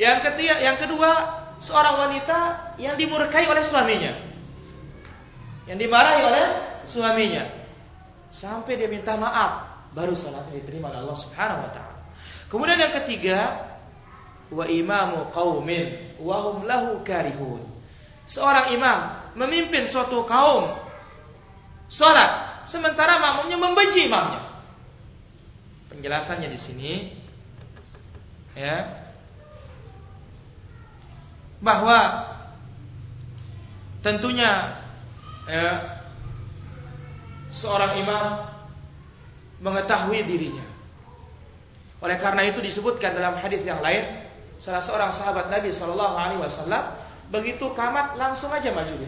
[0.00, 1.10] Yang ketiga, yang kedua,
[1.60, 2.38] seorang wanita
[2.80, 4.31] yang dimurkai oleh suaminya.
[5.66, 6.46] Yang dimarahi oleh
[6.88, 7.44] suaminya.
[8.32, 12.00] Sampai dia minta maaf, baru sholatnya diterima oleh Allah Subhanahu wa taala.
[12.48, 13.68] Kemudian yang ketiga,
[14.52, 17.64] wa imamu qaumin wa hum lahu karihun.
[18.28, 18.98] Seorang imam
[19.36, 20.76] memimpin suatu kaum
[21.88, 24.44] sholat sementara makmumnya membenci imamnya.
[25.92, 26.92] Penjelasannya di sini
[28.52, 29.00] ya
[31.62, 32.28] bahwa
[34.04, 34.81] tentunya
[35.46, 36.00] ya,
[37.52, 38.24] seorang imam
[39.62, 40.66] mengetahui dirinya.
[42.02, 44.02] Oleh karena itu disebutkan dalam hadis yang lain
[44.58, 46.82] salah seorang sahabat Nabi Shallallahu Alaihi Wasallam
[47.30, 49.06] begitu kamat langsung aja maju.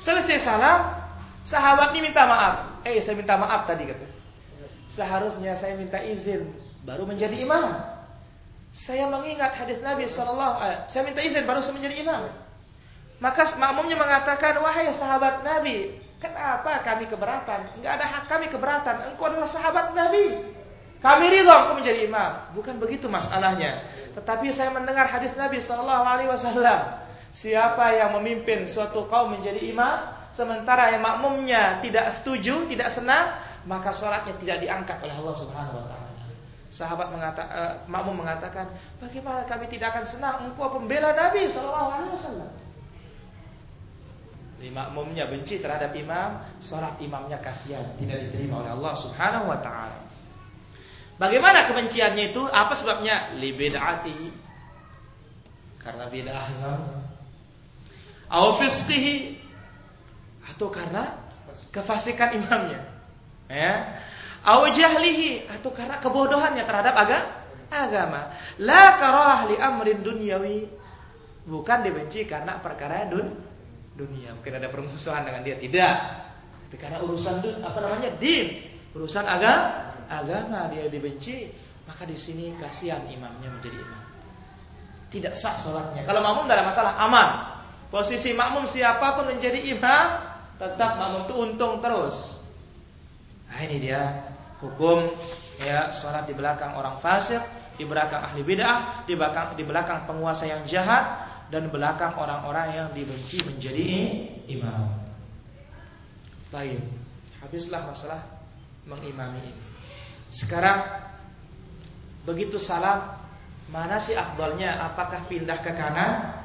[0.00, 0.96] Selesai salam,
[1.44, 2.82] sahabat ini minta maaf.
[2.82, 4.06] Eh, saya minta maaf tadi kata.
[4.90, 6.50] Seharusnya saya minta izin
[6.82, 7.78] baru menjadi imam.
[8.72, 12.32] Saya mengingat hadis Nabi Sallallahu Alaihi Saya minta izin baru saya menjadi imam.
[13.22, 17.70] Maka makmumnya mengatakan, wahai sahabat Nabi, kenapa kami keberatan?
[17.78, 19.14] Enggak ada hak kami keberatan.
[19.14, 20.42] Engkau adalah sahabat Nabi.
[20.98, 22.50] Kami ridho engkau menjadi imam.
[22.58, 23.86] Bukan begitu masalahnya.
[24.18, 26.98] Tetapi saya mendengar hadis Nabi Wasallam.
[27.30, 33.38] Siapa yang memimpin suatu kaum menjadi imam, sementara yang makmumnya tidak setuju, tidak senang,
[33.70, 36.10] maka sholatnya tidak diangkat oleh Allah Subhanahu Wa Taala.
[36.72, 38.66] Sahabat mengatakan, uh, makmum mengatakan,
[38.98, 40.36] bagaimana kami tidak akan senang?
[40.44, 42.50] Engkau pembela Nabi Sallallahu Alaihi Wasallam.
[44.70, 49.98] Makmumnya benci terhadap imam, sholat imamnya kasihan, tidak diterima oleh Allah Subhanahu Wa Taala.
[51.18, 52.42] Bagaimana kebenciannya itu?
[52.46, 53.34] Apa sebabnya?
[53.34, 54.30] Libidati.
[55.82, 56.46] Karena bid'ah
[58.32, 59.36] au fisqihi
[60.48, 61.20] atau karena
[61.68, 62.80] kefasikan imamnya
[63.52, 64.00] ya
[64.48, 67.28] au jahlihi atau karena kebodohannya terhadap agama
[67.68, 70.64] agama la karah li amrin dunyawi
[71.44, 73.36] bukan dibenci karena perkara dun
[73.96, 74.32] dunia.
[74.36, 75.56] Mungkin ada permusuhan dengan dia.
[75.60, 75.94] Tidak.
[76.68, 78.10] Tapi karena urusan apa namanya?
[78.16, 78.70] Din.
[78.96, 80.68] Urusan agama agama.
[80.72, 81.48] Dia dibenci
[81.88, 84.02] maka di sini kasihan imamnya menjadi imam.
[85.12, 86.08] Tidak sah sholatnya.
[86.08, 87.28] Kalau makmum tidak ada masalah aman.
[87.92, 90.06] Posisi makmum siapa pun menjadi imam,
[90.56, 92.40] tetap makmum itu untung terus.
[93.52, 94.32] Nah ini dia
[94.64, 95.12] hukum
[95.60, 97.44] ya sholat di belakang orang fasik,
[97.76, 102.88] di belakang ahli bid'ah, di belakang di belakang penguasa yang jahat dan belakang orang-orang yang
[102.96, 103.88] dibenci menjadi
[104.48, 104.88] imam.
[106.48, 106.80] Baik,
[107.44, 108.24] habislah masalah
[108.88, 109.62] mengimami ini.
[110.32, 110.80] Sekarang
[112.24, 113.20] begitu salam,
[113.68, 114.80] mana sih afdalnya?
[114.80, 116.40] Apakah pindah ke kanan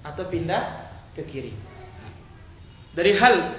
[0.00, 1.52] atau pindah ke kiri.
[2.96, 3.54] Dari hal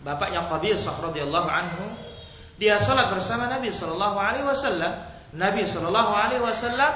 [0.00, 1.84] bapaknya Qabisah radhiyallahu anhu,
[2.56, 4.92] dia salat bersama Nabi sallallahu alaihi wasallam.
[5.36, 6.92] Nabi sallallahu alaihi wasallam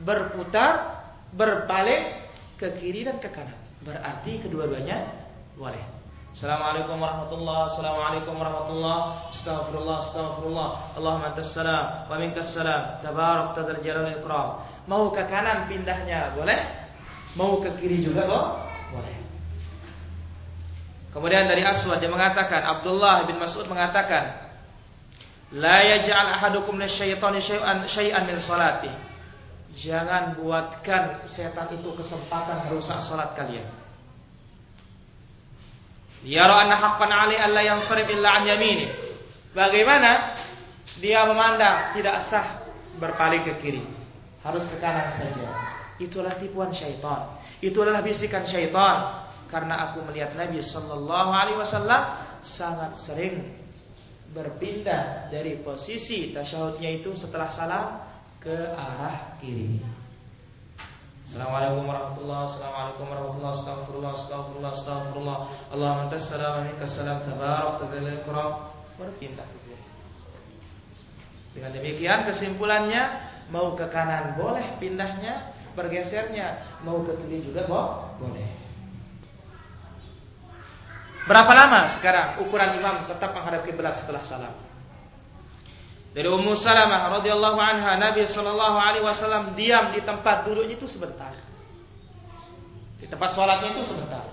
[0.00, 2.17] berputar, berpaling
[2.58, 3.54] ke kiri dan ke kanan.
[3.86, 5.06] Berarti kedua-duanya
[5.54, 5.98] boleh.
[6.28, 10.68] Assalamualaikum warahmatullah Assalamualaikum warahmatullah Astaghfirullah Astaghfirullah.
[11.00, 13.00] Allahumma antas salam Wa minkas salam.
[13.00, 14.60] Tabarak tadal jalal ikram.
[14.90, 16.58] Mau ke kanan pindahnya boleh
[17.32, 19.16] Mau ke kiri juga boleh.
[21.08, 24.36] Kemudian dari Aswad dia mengatakan Abdullah bin Mas'ud mengatakan
[25.56, 28.92] La yaj'al ahadukum lisyaitani syai'an syai'an min salati
[29.78, 33.62] Jangan buatkan setan itu kesempatan merusak salat kalian
[36.26, 38.90] Yara anna haqqan ali alla yansarif illa an yamini.
[39.54, 40.34] Bagaimana
[40.98, 42.42] dia memandang tidak sah
[42.98, 43.82] berpaling ke kiri.
[44.42, 45.46] Harus ke kanan saja.
[46.02, 47.30] Itulah tipuan syaitan.
[47.62, 49.30] Itulah bisikan syaitan.
[49.46, 52.02] Karena aku melihat Nabi Sallallahu Alaihi Wasallam
[52.42, 53.40] sangat sering
[54.28, 57.86] berpindah dari posisi tasyahudnya itu setelah salam
[58.38, 59.82] ke arah kiri.
[61.28, 65.38] Assalamualaikum warahmatullahi Assalamualaikum warahmatullahi Astagfirullah Astagfirullah Astagfirullah.
[65.76, 67.20] Allahumma antas salam Aminka salam.
[67.20, 68.24] Tabarak Tadalil
[68.96, 69.48] Berpindah
[71.52, 73.20] Dengan demikian kesimpulannya
[73.52, 76.64] Mau ke kanan boleh pindahnya Bergesernya.
[76.82, 78.48] Mau ke kiri juga boleh.
[81.28, 84.67] Berapa lama sekarang ukuran imam tetap menghadap kiblat setelah salam?
[86.16, 91.36] Dari Ummu Salamah radhiyallahu anha Nabi sallallahu alaihi wasallam diam di tempat duduknya itu sebentar.
[92.98, 94.24] Di tempat sholatnya itu sebentar.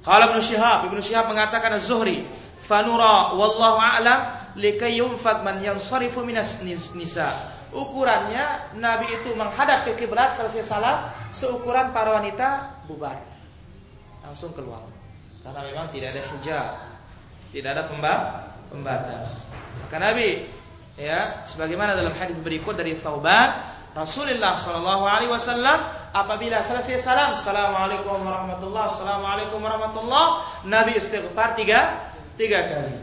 [0.00, 2.24] Qala Ibnu Syihab, Ibnu Syihab mengatakan Az-Zuhri,
[2.64, 4.20] "Fanura wallahu a'lam
[4.56, 7.28] likay yunfad man yansarifu minas nisa."
[7.70, 13.22] Ukurannya Nabi itu menghadap ke kiblat selesai salam seukuran para wanita bubar.
[14.26, 14.82] Langsung keluar.
[15.46, 16.68] Karena memang tidak ada hijab.
[17.54, 17.86] Tidak ada
[18.70, 19.49] pembatas.
[19.86, 20.44] Maka Nabi
[21.00, 25.82] ya sebagaimana dalam hadis berikut dari Thauban Rasulullah Shallallahu Alaihi Wasallam
[26.14, 31.98] apabila selesai salam, Assalamualaikum warahmatullah, Assalamualaikum warahmatullah, Nabi istighfar tiga
[32.38, 33.02] tiga kali.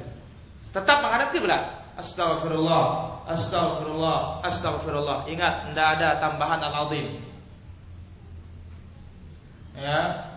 [0.64, 1.64] Tetap menghadap kiblat.
[1.98, 2.84] Astagfirullah,
[3.28, 5.28] astagfirullah, astagfirullah.
[5.28, 7.20] Ingat, tidak ada tambahan al-azim.
[9.76, 10.30] Ya.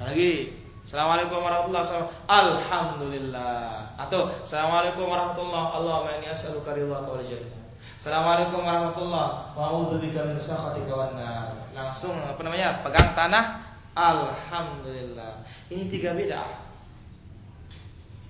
[0.00, 0.57] Lagi
[0.88, 2.32] Assalamualaikum warahmatullahi wabarakatuh.
[2.32, 3.92] Alhamdulillah.
[4.00, 7.60] Atau Assalamualaikum warahmatullahi Allahumma inni as'aluka ridhaka wal jannah.
[8.00, 10.40] Assalamualaikum warahmatullahi wa a'udzubika min
[10.88, 11.68] wan nar.
[11.76, 12.80] Langsung apa namanya?
[12.80, 13.44] Pegang tanah.
[13.92, 15.44] Alhamdulillah.
[15.68, 16.56] Ini tiga beda.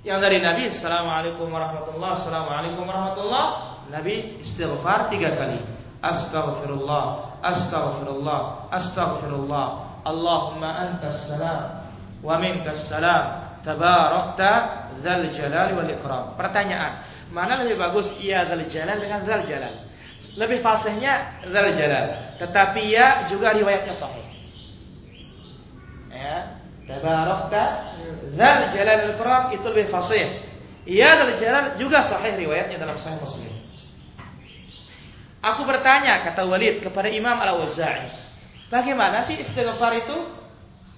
[0.03, 5.63] Yang dari Nabi Assalamualaikum warahmatullahi Assalamualaikum warahmatullahi Nabi istighfar tiga kali
[6.03, 9.67] Astaghfirullah Astaghfirullah Astaghfirullah
[10.03, 11.78] Allahumma antas salam
[12.23, 14.51] wa minkas salam tabarakta
[14.99, 16.25] dzal jalali wal ikram.
[16.35, 19.75] Pertanyaan, mana lebih bagus iya dzal jalal dengan dzal jalal?
[20.35, 22.07] Lebih fasihnya dzal jalal,
[22.43, 24.27] tetapi ya juga riwayatnya sahih.
[26.11, 27.95] Ya, tabarakta
[28.35, 30.27] dzal jalal wal ikram itu lebih fasih.
[30.89, 33.53] Iya dzal jalal juga sahih riwayatnya dalam sahih Muslim.
[35.39, 38.11] Aku bertanya kata Walid kepada Imam Al-Auza'i,
[38.75, 40.19] bagaimana sih istighfar itu?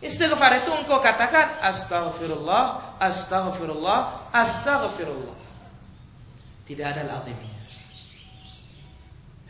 [0.01, 5.37] Istighfar itu engkau katakan astaghfirullah, astaghfirullah, astaghfirullah.
[6.65, 7.53] Tidak ada al-azimnya.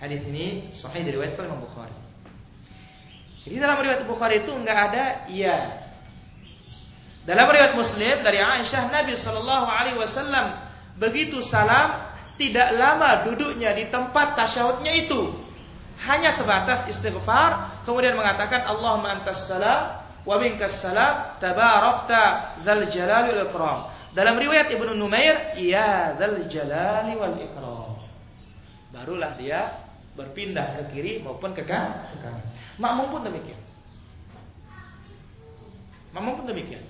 [0.03, 1.95] Hadis ini sahih diriwayatkan oleh Imam Bukhari.
[3.47, 5.87] Jadi dalam riwayat Bukhari itu enggak ada iya.
[7.29, 10.57] Dalam riwayat Muslim dari Aisyah Nabi Shallallahu alaihi wasallam
[10.97, 12.11] begitu salam
[12.41, 15.37] tidak lama duduknya di tempat tasyahudnya itu.
[16.09, 20.00] Hanya sebatas istighfar kemudian mengatakan Allahumma antas salam
[20.31, 23.79] wa minkas salam tabarakta dzal jalali wal ikram.
[24.15, 27.99] Dalam riwayat Ibnu Numair, ya dzal jalali wal ikram.
[28.95, 29.67] Barulah dia
[30.15, 32.15] berpindah ke kiri maupun ke kanan.
[32.79, 33.59] Makmum pun demikian.
[36.15, 36.83] Makmum pun demikian.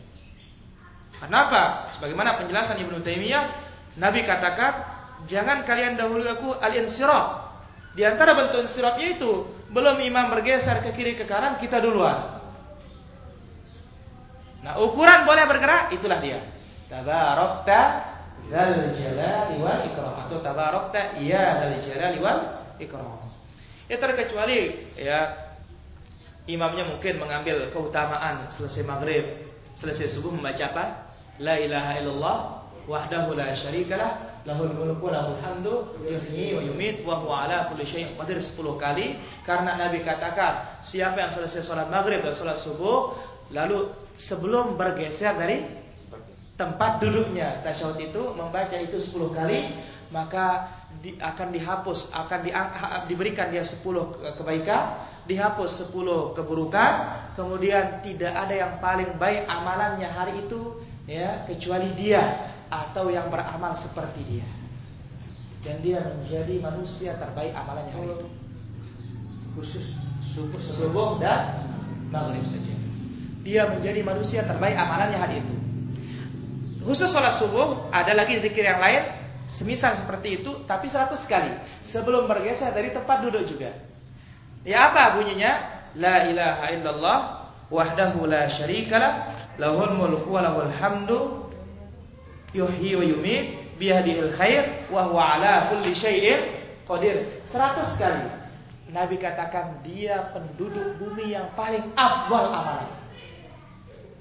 [1.16, 1.88] Kenapa?
[1.96, 3.52] Sebagaimana penjelasan Ibnu Taimiyah,
[4.00, 4.80] Nabi katakan,
[5.28, 7.52] jangan kalian dahului aku al-insiraf.
[7.92, 12.39] Di antara bentuk insirafnya itu, belum imam bergeser ke kiri ke kanan, kita duluan.
[14.60, 16.44] Nah, ukuran boleh bergerak itulah dia.
[16.92, 17.80] Tabarakta
[18.50, 22.40] dzal jalali wal ikram atau tabarakta ya dzal jalali wal
[22.76, 23.24] ikram.
[23.88, 25.32] Ya terkecuali ya
[26.44, 29.24] imamnya mungkin mengambil keutamaan selesai maghrib,
[29.78, 30.84] selesai subuh membaca apa?
[31.40, 32.38] La ilaha illallah
[32.84, 38.16] wahdahu la syarikalah lahul mulku lahul hamdu yuhyi wa yumit wa huwa ala kulli syai'in
[38.16, 43.12] qadir 10 kali karena Nabi katakan siapa yang selesai salat maghrib dan salat subuh
[43.50, 45.66] lalu sebelum bergeser dari
[46.54, 49.74] tempat duduknya tasyahud itu membaca itu 10 kali
[50.12, 50.68] maka
[51.00, 52.50] di, akan dihapus akan di,
[53.08, 53.80] diberikan dia 10
[54.36, 56.92] kebaikan dihapus 10 keburukan
[57.32, 63.74] kemudian tidak ada yang paling baik amalannya hari itu ya kecuali dia atau yang beramal
[63.74, 64.46] seperti dia.
[65.60, 68.28] Dan dia menjadi manusia terbaik amalannya hari itu.
[69.58, 71.66] Khusus subuh subuh dan
[72.08, 72.79] maghrib saja
[73.40, 75.60] dia menjadi manusia terbaik amalannya hari itu
[76.80, 79.04] Khusus sholat subuh ada lagi zikir yang lain
[79.44, 81.52] semisal seperti itu tapi 100 kali
[81.84, 83.76] sebelum bergeser dari tempat duduk juga.
[84.64, 85.80] Ya apa bunyinya?
[86.00, 87.18] La ilaha illallah
[87.68, 89.28] wahdahu la syarikalah
[89.60, 91.52] lahul mulku wa lahul hamdu
[92.56, 96.40] yuhyi wa yumiit biyadihil khair wa huwa ala kulli syai'in
[96.88, 97.44] qadir.
[97.44, 98.26] 100 kali.
[98.90, 102.99] Nabi katakan dia penduduk bumi yang paling afdal amalan.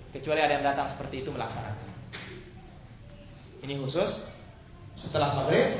[0.10, 1.88] Kecuali ada yang datang seperti itu melaksanakan.
[3.62, 4.26] Ini khusus
[4.98, 5.78] setelah maghrib,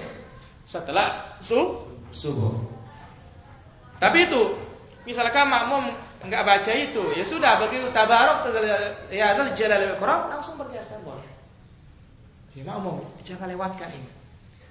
[0.70, 1.58] setelah su
[2.14, 2.54] subuh.
[3.98, 4.42] Tapi itu,
[5.04, 5.92] misalkan makmum
[6.24, 8.52] nggak baca itu, ya sudah begitu tabarok
[9.10, 11.26] ya adalah jalal Quran langsung bergeser boleh.
[12.54, 14.10] Ya makmum jangan lewatkan ini.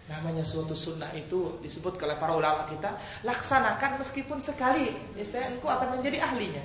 [0.09, 2.97] Namanya suatu sunnah itu disebut oleh para ulama kita,
[3.29, 6.65] laksanakan meskipun sekali, ya saya engkau akan menjadi ahlinya.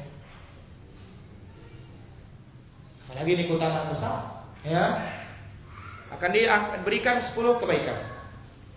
[3.13, 5.05] Apalagi ini keutamaan besar, ya
[6.17, 7.97] akan diberikan 10 kebaikan.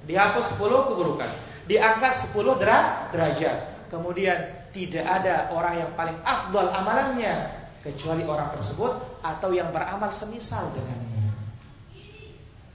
[0.04, 1.30] Dihapus 10 keburukan.
[1.66, 3.88] Diangkat 10 derajat.
[3.88, 4.38] Kemudian
[4.76, 7.48] tidak ada orang yang paling afdal amalannya
[7.80, 11.32] kecuali orang tersebut atau yang beramal semisal dengannya.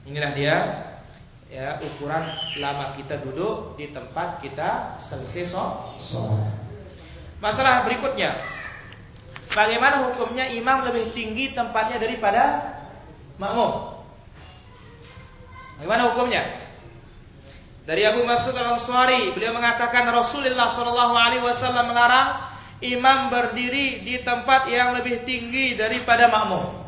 [0.07, 0.55] Inilah dia
[1.51, 2.23] ya ukuran
[2.63, 5.51] lama kita duduk di tempat kita selesai
[5.99, 6.51] sholat.
[7.43, 8.33] Masalah berikutnya,
[9.51, 12.43] bagaimana hukumnya imam lebih tinggi tempatnya daripada
[13.37, 14.01] makmum?
[15.79, 16.43] Bagaimana hukumnya?
[17.81, 22.37] Dari Abu Mas'ud Al-Ansari, beliau mengatakan Rasulullah Shallallahu alaihi wasallam melarang
[22.85, 26.81] imam berdiri di tempat yang lebih tinggi daripada makmum.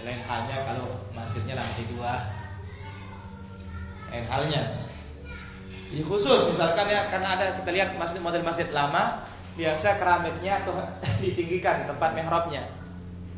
[0.00, 2.14] Lain halnya kalau masjidnya lantai dua.
[4.12, 4.62] Lain halnya.
[5.90, 9.26] Khusus misalkan ya karena ada kita lihat masjid model masjid lama
[9.60, 10.72] biasa keramiknya atau
[11.22, 12.64] ditinggikan di tempat mihrabnya.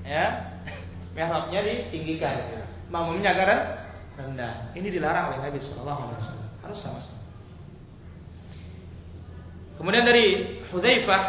[0.07, 0.55] Ya.
[1.19, 2.63] Mihrabnya ditinggikan
[2.95, 3.47] makmumnya agak
[4.15, 4.71] rendah.
[4.79, 6.49] Ini dilarang oleh Nabi Shallallahu Alaihi Wasallam.
[6.63, 7.21] Harus sama-sama.
[9.83, 11.23] Kemudian dari Hudzaifah,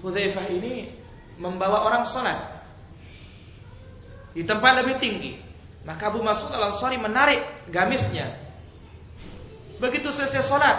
[0.00, 0.88] Hudzaifah ini
[1.36, 2.38] membawa orang sholat
[4.32, 5.36] di tempat lebih tinggi.
[5.84, 8.28] Maka Abu Mas'ud al Ansari menarik gamisnya.
[9.78, 10.76] Begitu selesai sholat,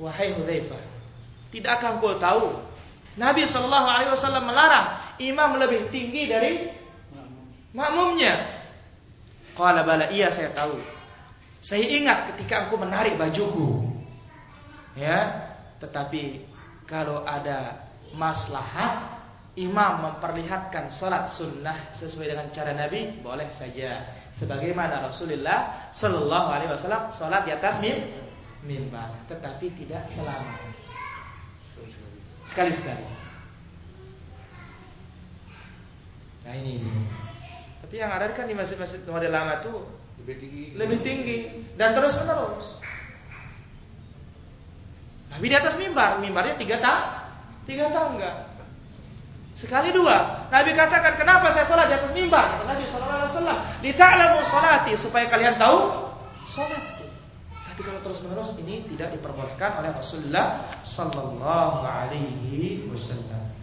[0.00, 0.80] wahai Hudzaifah,
[1.50, 2.70] tidakkah engkau tahu
[3.18, 6.70] Nabi Shallallahu Alaihi Wasallam melarang imam lebih tinggi dari
[7.74, 8.62] makmumnya.
[9.58, 10.78] Qala bala iya saya tahu.
[11.60, 13.92] Saya ingat ketika aku menarik bajuku.
[14.96, 16.48] Ya, tetapi
[16.88, 17.86] kalau ada
[18.16, 19.20] maslahat
[19.58, 24.06] imam memperlihatkan salat sunnah sesuai dengan cara Nabi, boleh saja.
[24.30, 27.82] Sebagaimana Rasulullah Shallallahu Alaihi Wasallam salat di atas
[28.62, 30.79] mimbar, tetapi tidak selama
[32.50, 33.04] sekali sekali.
[36.44, 36.82] Nah ini.
[36.82, 36.92] ini.
[37.86, 39.86] Tapi yang ada kan di masjid-masjid model lama tuh
[40.22, 41.38] lebih tinggi, lebih tinggi
[41.78, 42.78] dan terus menerus.
[45.30, 47.02] Nabi di atas mimbar, mimbarnya tiga tang,
[47.64, 48.50] tiga tangga.
[49.54, 52.46] Sekali dua, Nabi katakan kenapa saya sholat di atas mimbar?
[52.46, 55.78] Kata Nabi Sallallahu Alaihi Wasallam, dita'lamu salati supaya kalian tahu
[56.46, 56.99] sholat.
[57.80, 63.56] Tapi kalau terus menerus ini tidak diperbolehkan oleh Rasulullah Sallallahu Alaihi Wasallam.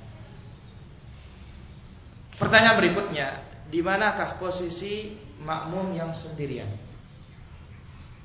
[2.33, 6.65] Pertanyaan berikutnya, di manakah posisi makmum yang sendirian.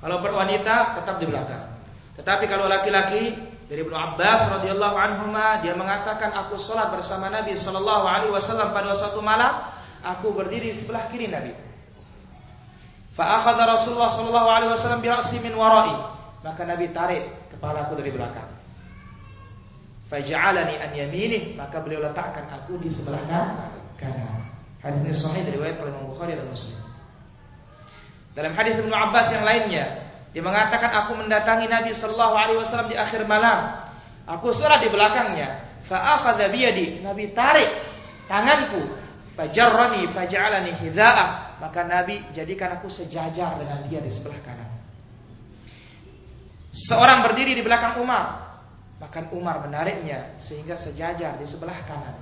[0.01, 1.77] Kalau berwanita tetap di belakang.
[2.17, 3.37] Tetapi kalau laki-laki
[3.69, 5.29] dari Ibnu Abbas radhiyallahu anhu
[5.61, 9.69] dia mengatakan aku sholat bersama Nabi sallallahu alaihi wasallam pada suatu malam,
[10.01, 11.53] aku berdiri di sebelah kiri Nabi.
[13.13, 15.93] Fa akhadha Rasulullah sallallahu alaihi wasallam bi ra'si min wara'i.
[16.43, 18.49] Maka Nabi tarik kepala aku dari belakang.
[20.09, 23.21] Faja'alani an yaminih, maka beliau letakkan aku di sebelah
[23.97, 24.45] kanan.
[24.83, 26.75] Hadis ini sahih dari riwayat Imam Bukhari dan Muslim.
[28.33, 32.97] Dalam hadis Ibnu Abbas yang lainnya, dia mengatakan aku mendatangi Nabi sallallahu alaihi wasallam di
[32.97, 33.79] akhir malam.
[34.25, 35.61] Aku sholat di belakangnya.
[35.85, 37.69] Fa Nabi tarik
[38.27, 38.81] tanganku.
[39.33, 41.52] Fajarrani faj'alani hidha'ah.
[41.63, 44.67] Maka Nabi jadikan aku sejajar dengan dia di sebelah kanan.
[46.75, 48.51] Seorang berdiri di belakang Umar.
[48.99, 52.19] Maka Umar menariknya sehingga sejajar di sebelah kanan.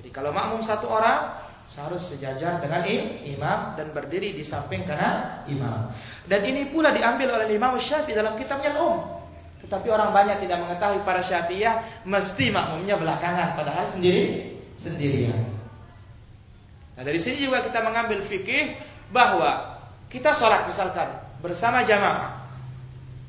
[0.00, 1.36] Jadi kalau makmum satu orang
[1.68, 2.80] seharus sejajar dengan
[3.28, 5.92] imam dan berdiri di samping kanan imam.
[6.24, 9.20] Dan ini pula diambil oleh Imam Syafi'i dalam kitabnya Al-Um.
[9.60, 15.57] Tetapi orang banyak tidak mengetahui para Syafi'iyah mesti makmumnya belakangan padahal sendiri sendirian.
[16.98, 18.74] Nah, dari sini juga kita mengambil fikih
[19.14, 19.78] bahwa
[20.10, 21.06] kita sholat misalkan
[21.38, 22.42] bersama jamaah.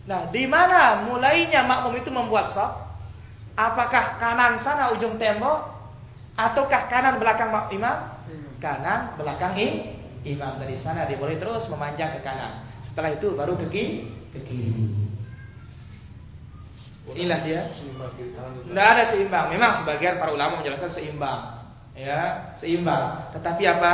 [0.10, 2.82] Nah, di mana mulainya makmum itu membuat saf?
[3.54, 5.70] Apakah kanan sana ujung tembok
[6.34, 8.10] ataukah kanan belakang imam?
[8.58, 9.54] Kanan belakang
[10.26, 12.66] imam dari sana dia boleh terus memanjang ke kanan.
[12.82, 14.74] Setelah itu baru ke kiri, ke kiri.
[17.14, 17.70] Inilah dia.
[17.70, 19.54] Tidak ada seimbang.
[19.54, 21.59] Memang sebagian para ulama menjelaskan seimbang
[22.00, 23.36] ya seimbang.
[23.36, 23.94] Tetapi apa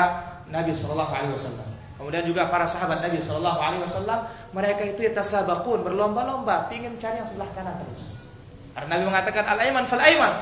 [0.54, 1.70] Nabi Shallallahu Alaihi Wasallam.
[1.96, 7.28] Kemudian juga para sahabat Nabi Shallallahu Alaihi Wasallam mereka itu yatasabakun berlomba-lomba ingin cari yang
[7.28, 8.30] sebelah kanan terus.
[8.78, 10.34] Karena Nabi mengatakan al aiman fal aiman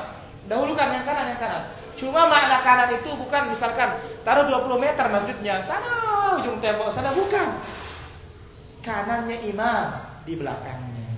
[0.44, 1.62] dahulukan yang kanan yang kanan.
[1.94, 3.96] Cuma makna kanan itu bukan misalkan
[4.26, 7.48] taruh 20 meter masjidnya sana ujung tembok sana bukan.
[8.84, 9.96] Kanannya imam
[10.28, 11.08] di belakangnya.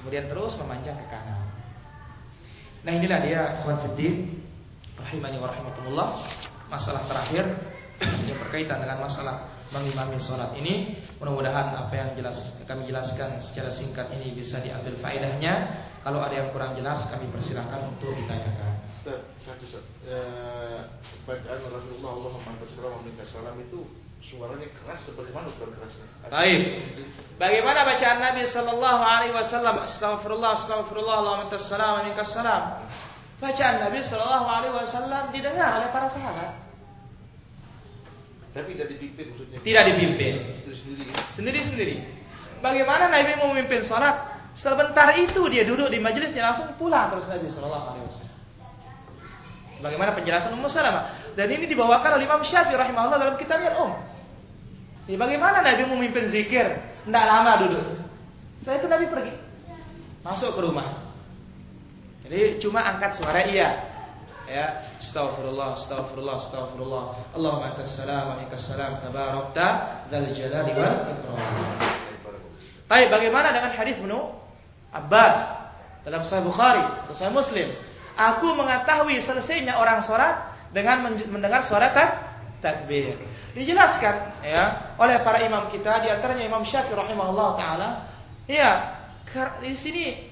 [0.00, 1.44] Kemudian terus memanjang ke kanan.
[2.86, 4.47] Nah inilah dia ikhwan fiddin
[5.08, 6.08] rahimani wa rahimakumullah.
[6.68, 7.48] Masalah terakhir
[8.28, 14.08] yang berkaitan dengan masalah mengimami sholat ini mudah-mudahan apa yang jelas kami jelaskan secara singkat
[14.16, 15.68] ini bisa diambil faedahnya
[16.00, 20.80] kalau ada yang kurang jelas kami persilahkan untuk ditanyakan Ustaz, satu Ustaz eh,
[21.28, 23.80] bacaan Rasulullah Allahumma itu
[24.24, 26.60] suaranya keras seperti mana suara kerasnya Baik.
[27.36, 29.80] Bagaimana bacaan Nabi sallallahu alaihi wasallam?
[29.86, 32.87] Astagfirullah, astagfirullah, Allahumma minkas salam.
[33.38, 36.58] Bacaan Nabi Shallallahu Alaihi Wasallam didengar oleh para sahabat.
[38.50, 39.58] Tapi tidak dipimpin maksudnya.
[39.62, 40.34] Tidak dipimpin.
[40.66, 41.10] Sendiri-sendiri.
[41.30, 41.96] Sendiri-sendiri.
[42.58, 44.26] Bagaimana Nabi mau memimpin sholat?
[44.58, 48.36] Sebentar itu dia duduk di majelis dia langsung pulang terus Nabi Shallallahu Alaihi Wasallam.
[49.78, 51.14] Sebagaimana penjelasan Ummu Salamah.
[51.38, 53.94] Dan ini dibawakan oleh Imam Syafi'i rahimahullah dalam kitabnya Om.
[55.06, 56.82] Ya, bagaimana Nabi memimpin zikir?
[57.06, 57.86] Tidak lama duduk.
[58.58, 59.32] Setelah itu Nabi pergi.
[60.26, 61.07] Masuk ke rumah.
[62.28, 63.88] Jadi cuma angkat suara iya.
[64.48, 67.04] Ya, astagfirullah, astagfirullah, astagfirullah.
[67.36, 69.66] Allahumma antas salam wa salam tabarakta
[70.08, 71.36] dzal jalali wal ikram.
[72.88, 74.16] Baik, bagaimana dengan hadis Ibnu
[74.92, 75.44] Abbas
[76.08, 77.68] dalam Sahih Bukhari atau Sahih Muslim?
[78.16, 82.28] Aku mengetahui selesainya orang sholat dengan mendengar suara tak
[82.64, 83.20] takbir.
[83.52, 87.88] Dijelaskan ya oleh para imam kita di antaranya Imam Syafi'i rahimahullah taala.
[88.48, 88.96] Ya,
[89.60, 90.27] di sini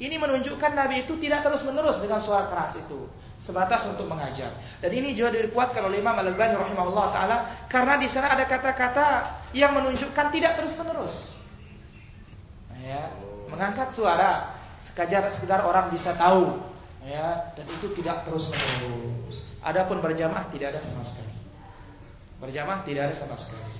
[0.00, 3.10] ini menunjukkan Nabi itu tidak terus-menerus dengan suara keras itu,
[3.42, 4.54] sebatas untuk mengajar.
[4.80, 7.36] Dan ini juga dikuatkan oleh Imam Al-Albani rahimahullah taala
[7.68, 9.06] karena di sana ada kata-kata
[9.52, 11.38] yang menunjukkan tidak terus-menerus.
[12.82, 13.14] Ya,
[13.46, 16.58] mengangkat suara sekedar sekedar orang bisa tahu,
[17.06, 19.38] ya, dan itu tidak terus-menerus.
[19.62, 21.30] Adapun berjamaah tidak ada sama sekali.
[22.42, 23.70] Berjamaah tidak ada sama sekali.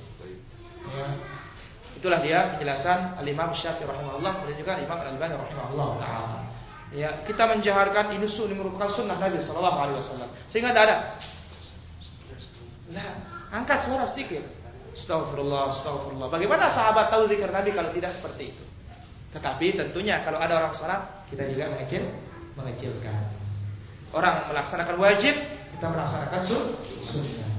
[2.03, 6.39] Itulah dia penjelasan Al-Imam Syafi'i rahimahullah dan juga Imam Al-Albani rahimahullah taala.
[6.91, 10.27] Ya, kita menjaharkan ini sunnah merupakan sunnah Nabi sallallahu alaihi wasallam.
[10.51, 10.97] Sehingga tidak ada
[12.91, 13.09] Nah,
[13.55, 14.43] angkat suara sedikit.
[14.91, 16.27] Astagfirullah, astagfirullah.
[16.27, 18.65] Bagaimana sahabat tahu zikir Nabi kalau tidak seperti itu?
[19.39, 22.03] Tetapi tentunya kalau ada orang salat, kita juga mengecil,
[22.59, 23.31] mengecilkan.
[24.11, 25.39] Orang melaksanakan wajib,
[25.79, 27.51] kita melaksanakan sunnah.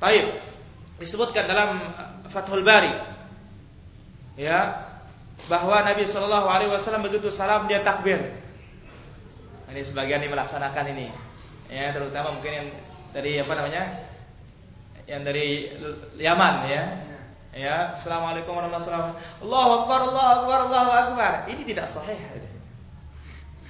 [0.00, 0.40] Baik.
[0.96, 1.84] Disebutkan dalam
[2.32, 3.17] Fathul Bari
[4.38, 4.86] ya
[5.50, 8.22] bahwa Nabi Shallallahu Alaihi Wasallam begitu salam dia takbir.
[9.68, 11.12] Ini sebagian yang melaksanakan ini,
[11.68, 12.66] ya terutama mungkin yang
[13.12, 13.84] dari apa namanya,
[15.04, 15.68] yang dari
[16.16, 16.84] Yaman ya.
[17.58, 19.42] Ya, Assalamualaikum warahmatullahi wabarakatuh.
[19.42, 21.32] Allahu Akbar, Allahu Akbar, Allahu Akbar.
[21.50, 22.20] Ini tidak sahih.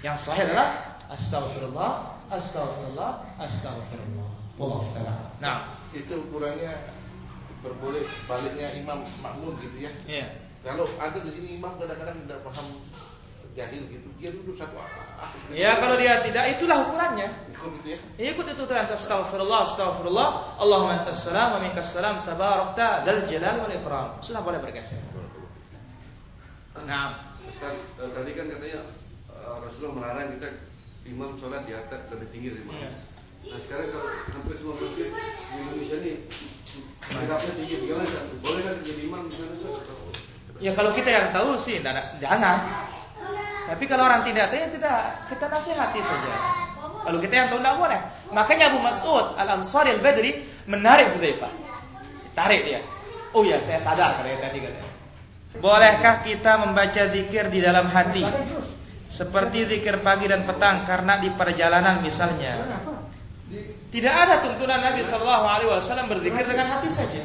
[0.05, 4.29] Yang sahih adalah Astagfirullah, Astagfirullah, Astagfirullah.
[4.59, 5.15] Allah taala.
[5.41, 5.57] Nah,
[5.95, 6.75] itu ukurannya
[7.63, 9.93] berboleh baliknya imam makmum gitu ya.
[10.05, 10.48] Iya.
[10.67, 12.67] Kalau ada di sini imam kadang-kadang tidak paham
[13.59, 15.35] jahil gitu, dia duduk satu arah.
[15.51, 17.29] Ya kalau dia tidak itulah ukurannya.
[17.51, 17.99] Ikut itu ya.
[18.35, 20.29] Ikut itu tuh astagfirullah, astagfirullah,
[20.63, 24.09] Allahumma antas salam wa minkas salam, tabarakta dal jalal wal ikram.
[24.23, 25.03] Sudah boleh bergeser.
[26.87, 28.81] Nah, Ustaz, eh, tadi kan katanya
[29.35, 30.49] eh, Rasulullah melarang kita
[31.11, 32.79] imam sholat di atas lebih tinggi dari imam.
[32.79, 32.91] Iya.
[33.39, 36.13] Nah sekarang kalau hampir semua masjid di Indonesia ini
[37.11, 38.21] mihrabnya tinggi, gimana?
[38.45, 39.55] Boleh kan jadi imam di sana
[40.59, 42.59] ya kalau kita yang tahu sih tidak- jangan.
[43.69, 44.99] Tapi kalau orang tidak tahu ya tidak,
[45.29, 46.33] kita nasihati saja.
[47.05, 48.01] Kalau kita yang tahu tidak boleh.
[48.33, 51.53] Makanya Abu Mas'ud Al-Ansari Al-Badri menarik Hudzaifah.
[52.33, 52.81] Tarik dia.
[53.37, 54.65] Oh ya, saya sadar katanya tadi.
[55.59, 58.25] Bolehkah kita membaca zikir di dalam hati?
[59.09, 62.61] Seperti zikir pagi dan petang karena di perjalanan misalnya.
[63.89, 67.25] Tidak ada tuntunan Nabi Shallallahu Alaihi Wasallam berzikir dengan hati saja.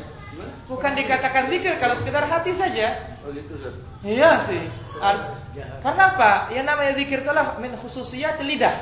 [0.73, 3.17] Bukan dikatakan zikir kalau sekedar hati saja.
[3.21, 3.75] Oh gitu Ustaz.
[4.01, 4.61] Iya sih.
[4.99, 5.37] Ar-
[5.85, 6.31] Karena apa?
[6.49, 8.73] Yang namanya zikir itulah min khususiyat lidah.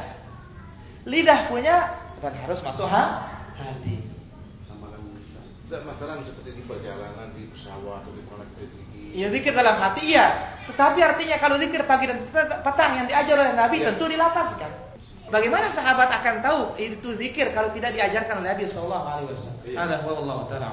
[1.03, 1.91] Lidah punya
[2.23, 3.27] dan harus masuk ha?
[3.57, 4.07] hati.
[5.71, 9.15] Tidak masalah seperti di perjalanan di pesawat atau di mana kita zikir.
[9.15, 10.51] Ya zikir dalam hati iya.
[10.67, 12.27] Tetapi artinya kalau zikir pagi dan
[12.59, 13.95] petang yang diajar oleh Nabi Ya.
[13.95, 14.67] tentu dilapaskan.
[15.31, 19.59] Bagaimana sahabat akan tahu itu zikir kalau tidak diajarkan oleh Nabi Sallallahu Alaihi Wasallam?
[19.63, 19.77] Iya.
[19.79, 20.69] Ada wallahu taala.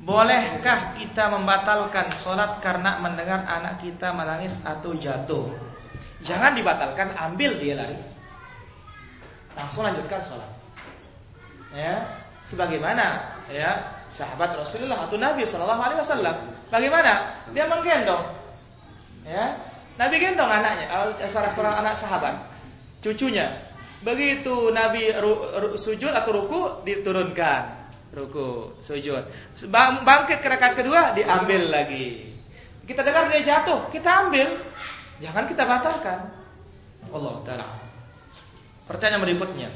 [0.00, 5.52] Bolehkah kita membatalkan sholat karena mendengar anak kita menangis atau jatuh?
[6.24, 8.00] Jangan dibatalkan, ambil dia lari.
[9.52, 10.50] Langsung lanjutkan sholat.
[11.76, 16.36] Ya, sebagaimana ya sahabat Rasulullah atau Nabi Shallallahu Alaihi Wasallam.
[16.72, 17.44] Bagaimana?
[17.52, 18.24] Dia menggendong.
[19.28, 19.60] Ya,
[20.00, 20.88] Nabi gendong anaknya,
[21.20, 22.40] eh, salah seorang anak sahabat,
[23.04, 23.68] cucunya.
[24.00, 25.12] Begitu Nabi
[25.76, 27.79] sujud atau ruku diturunkan,
[28.10, 29.22] ruku, sujud.
[29.70, 32.34] Bang- Bangkit ke kedua diambil lagi.
[32.86, 34.58] Kita dengar dia jatuh, kita ambil.
[35.22, 36.18] Jangan kita batalkan.
[37.12, 37.66] Allah taala.
[38.90, 39.70] Pertanyaan berikutnya.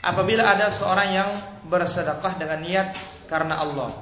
[0.00, 1.30] Apabila ada seorang yang
[1.68, 2.96] bersedekah dengan niat
[3.28, 3.92] karena Allah,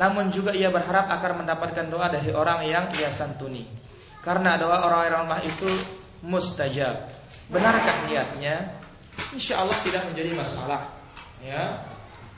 [0.00, 3.68] namun juga ia berharap akan mendapatkan doa dari orang yang ia santuni.
[4.24, 5.68] Karena doa orang-orang lemah itu
[6.24, 7.10] mustajab.
[7.52, 8.80] Benarkah niatnya?
[9.36, 10.88] Insya Allah tidak menjadi masalah.
[11.44, 11.84] Ya,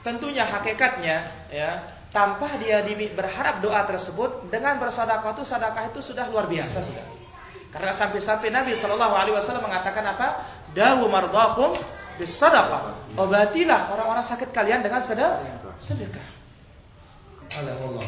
[0.04, 1.82] tentunya hakikatnya ya
[2.14, 7.02] tanpa dia di- berharap doa tersebut dengan bersedekah itu sedekah itu sudah luar biasa sudah.
[7.74, 10.46] Karena sampai-sampai Nabi Shallallahu Alaihi Wasallam mengatakan apa?
[10.70, 11.74] Dawu mardakum
[12.22, 13.18] bisadaqah.
[13.18, 15.42] Obatilah orang-orang sakit kalian dengan sedekah.
[15.82, 16.22] Sedekah.
[17.58, 18.06] Allah.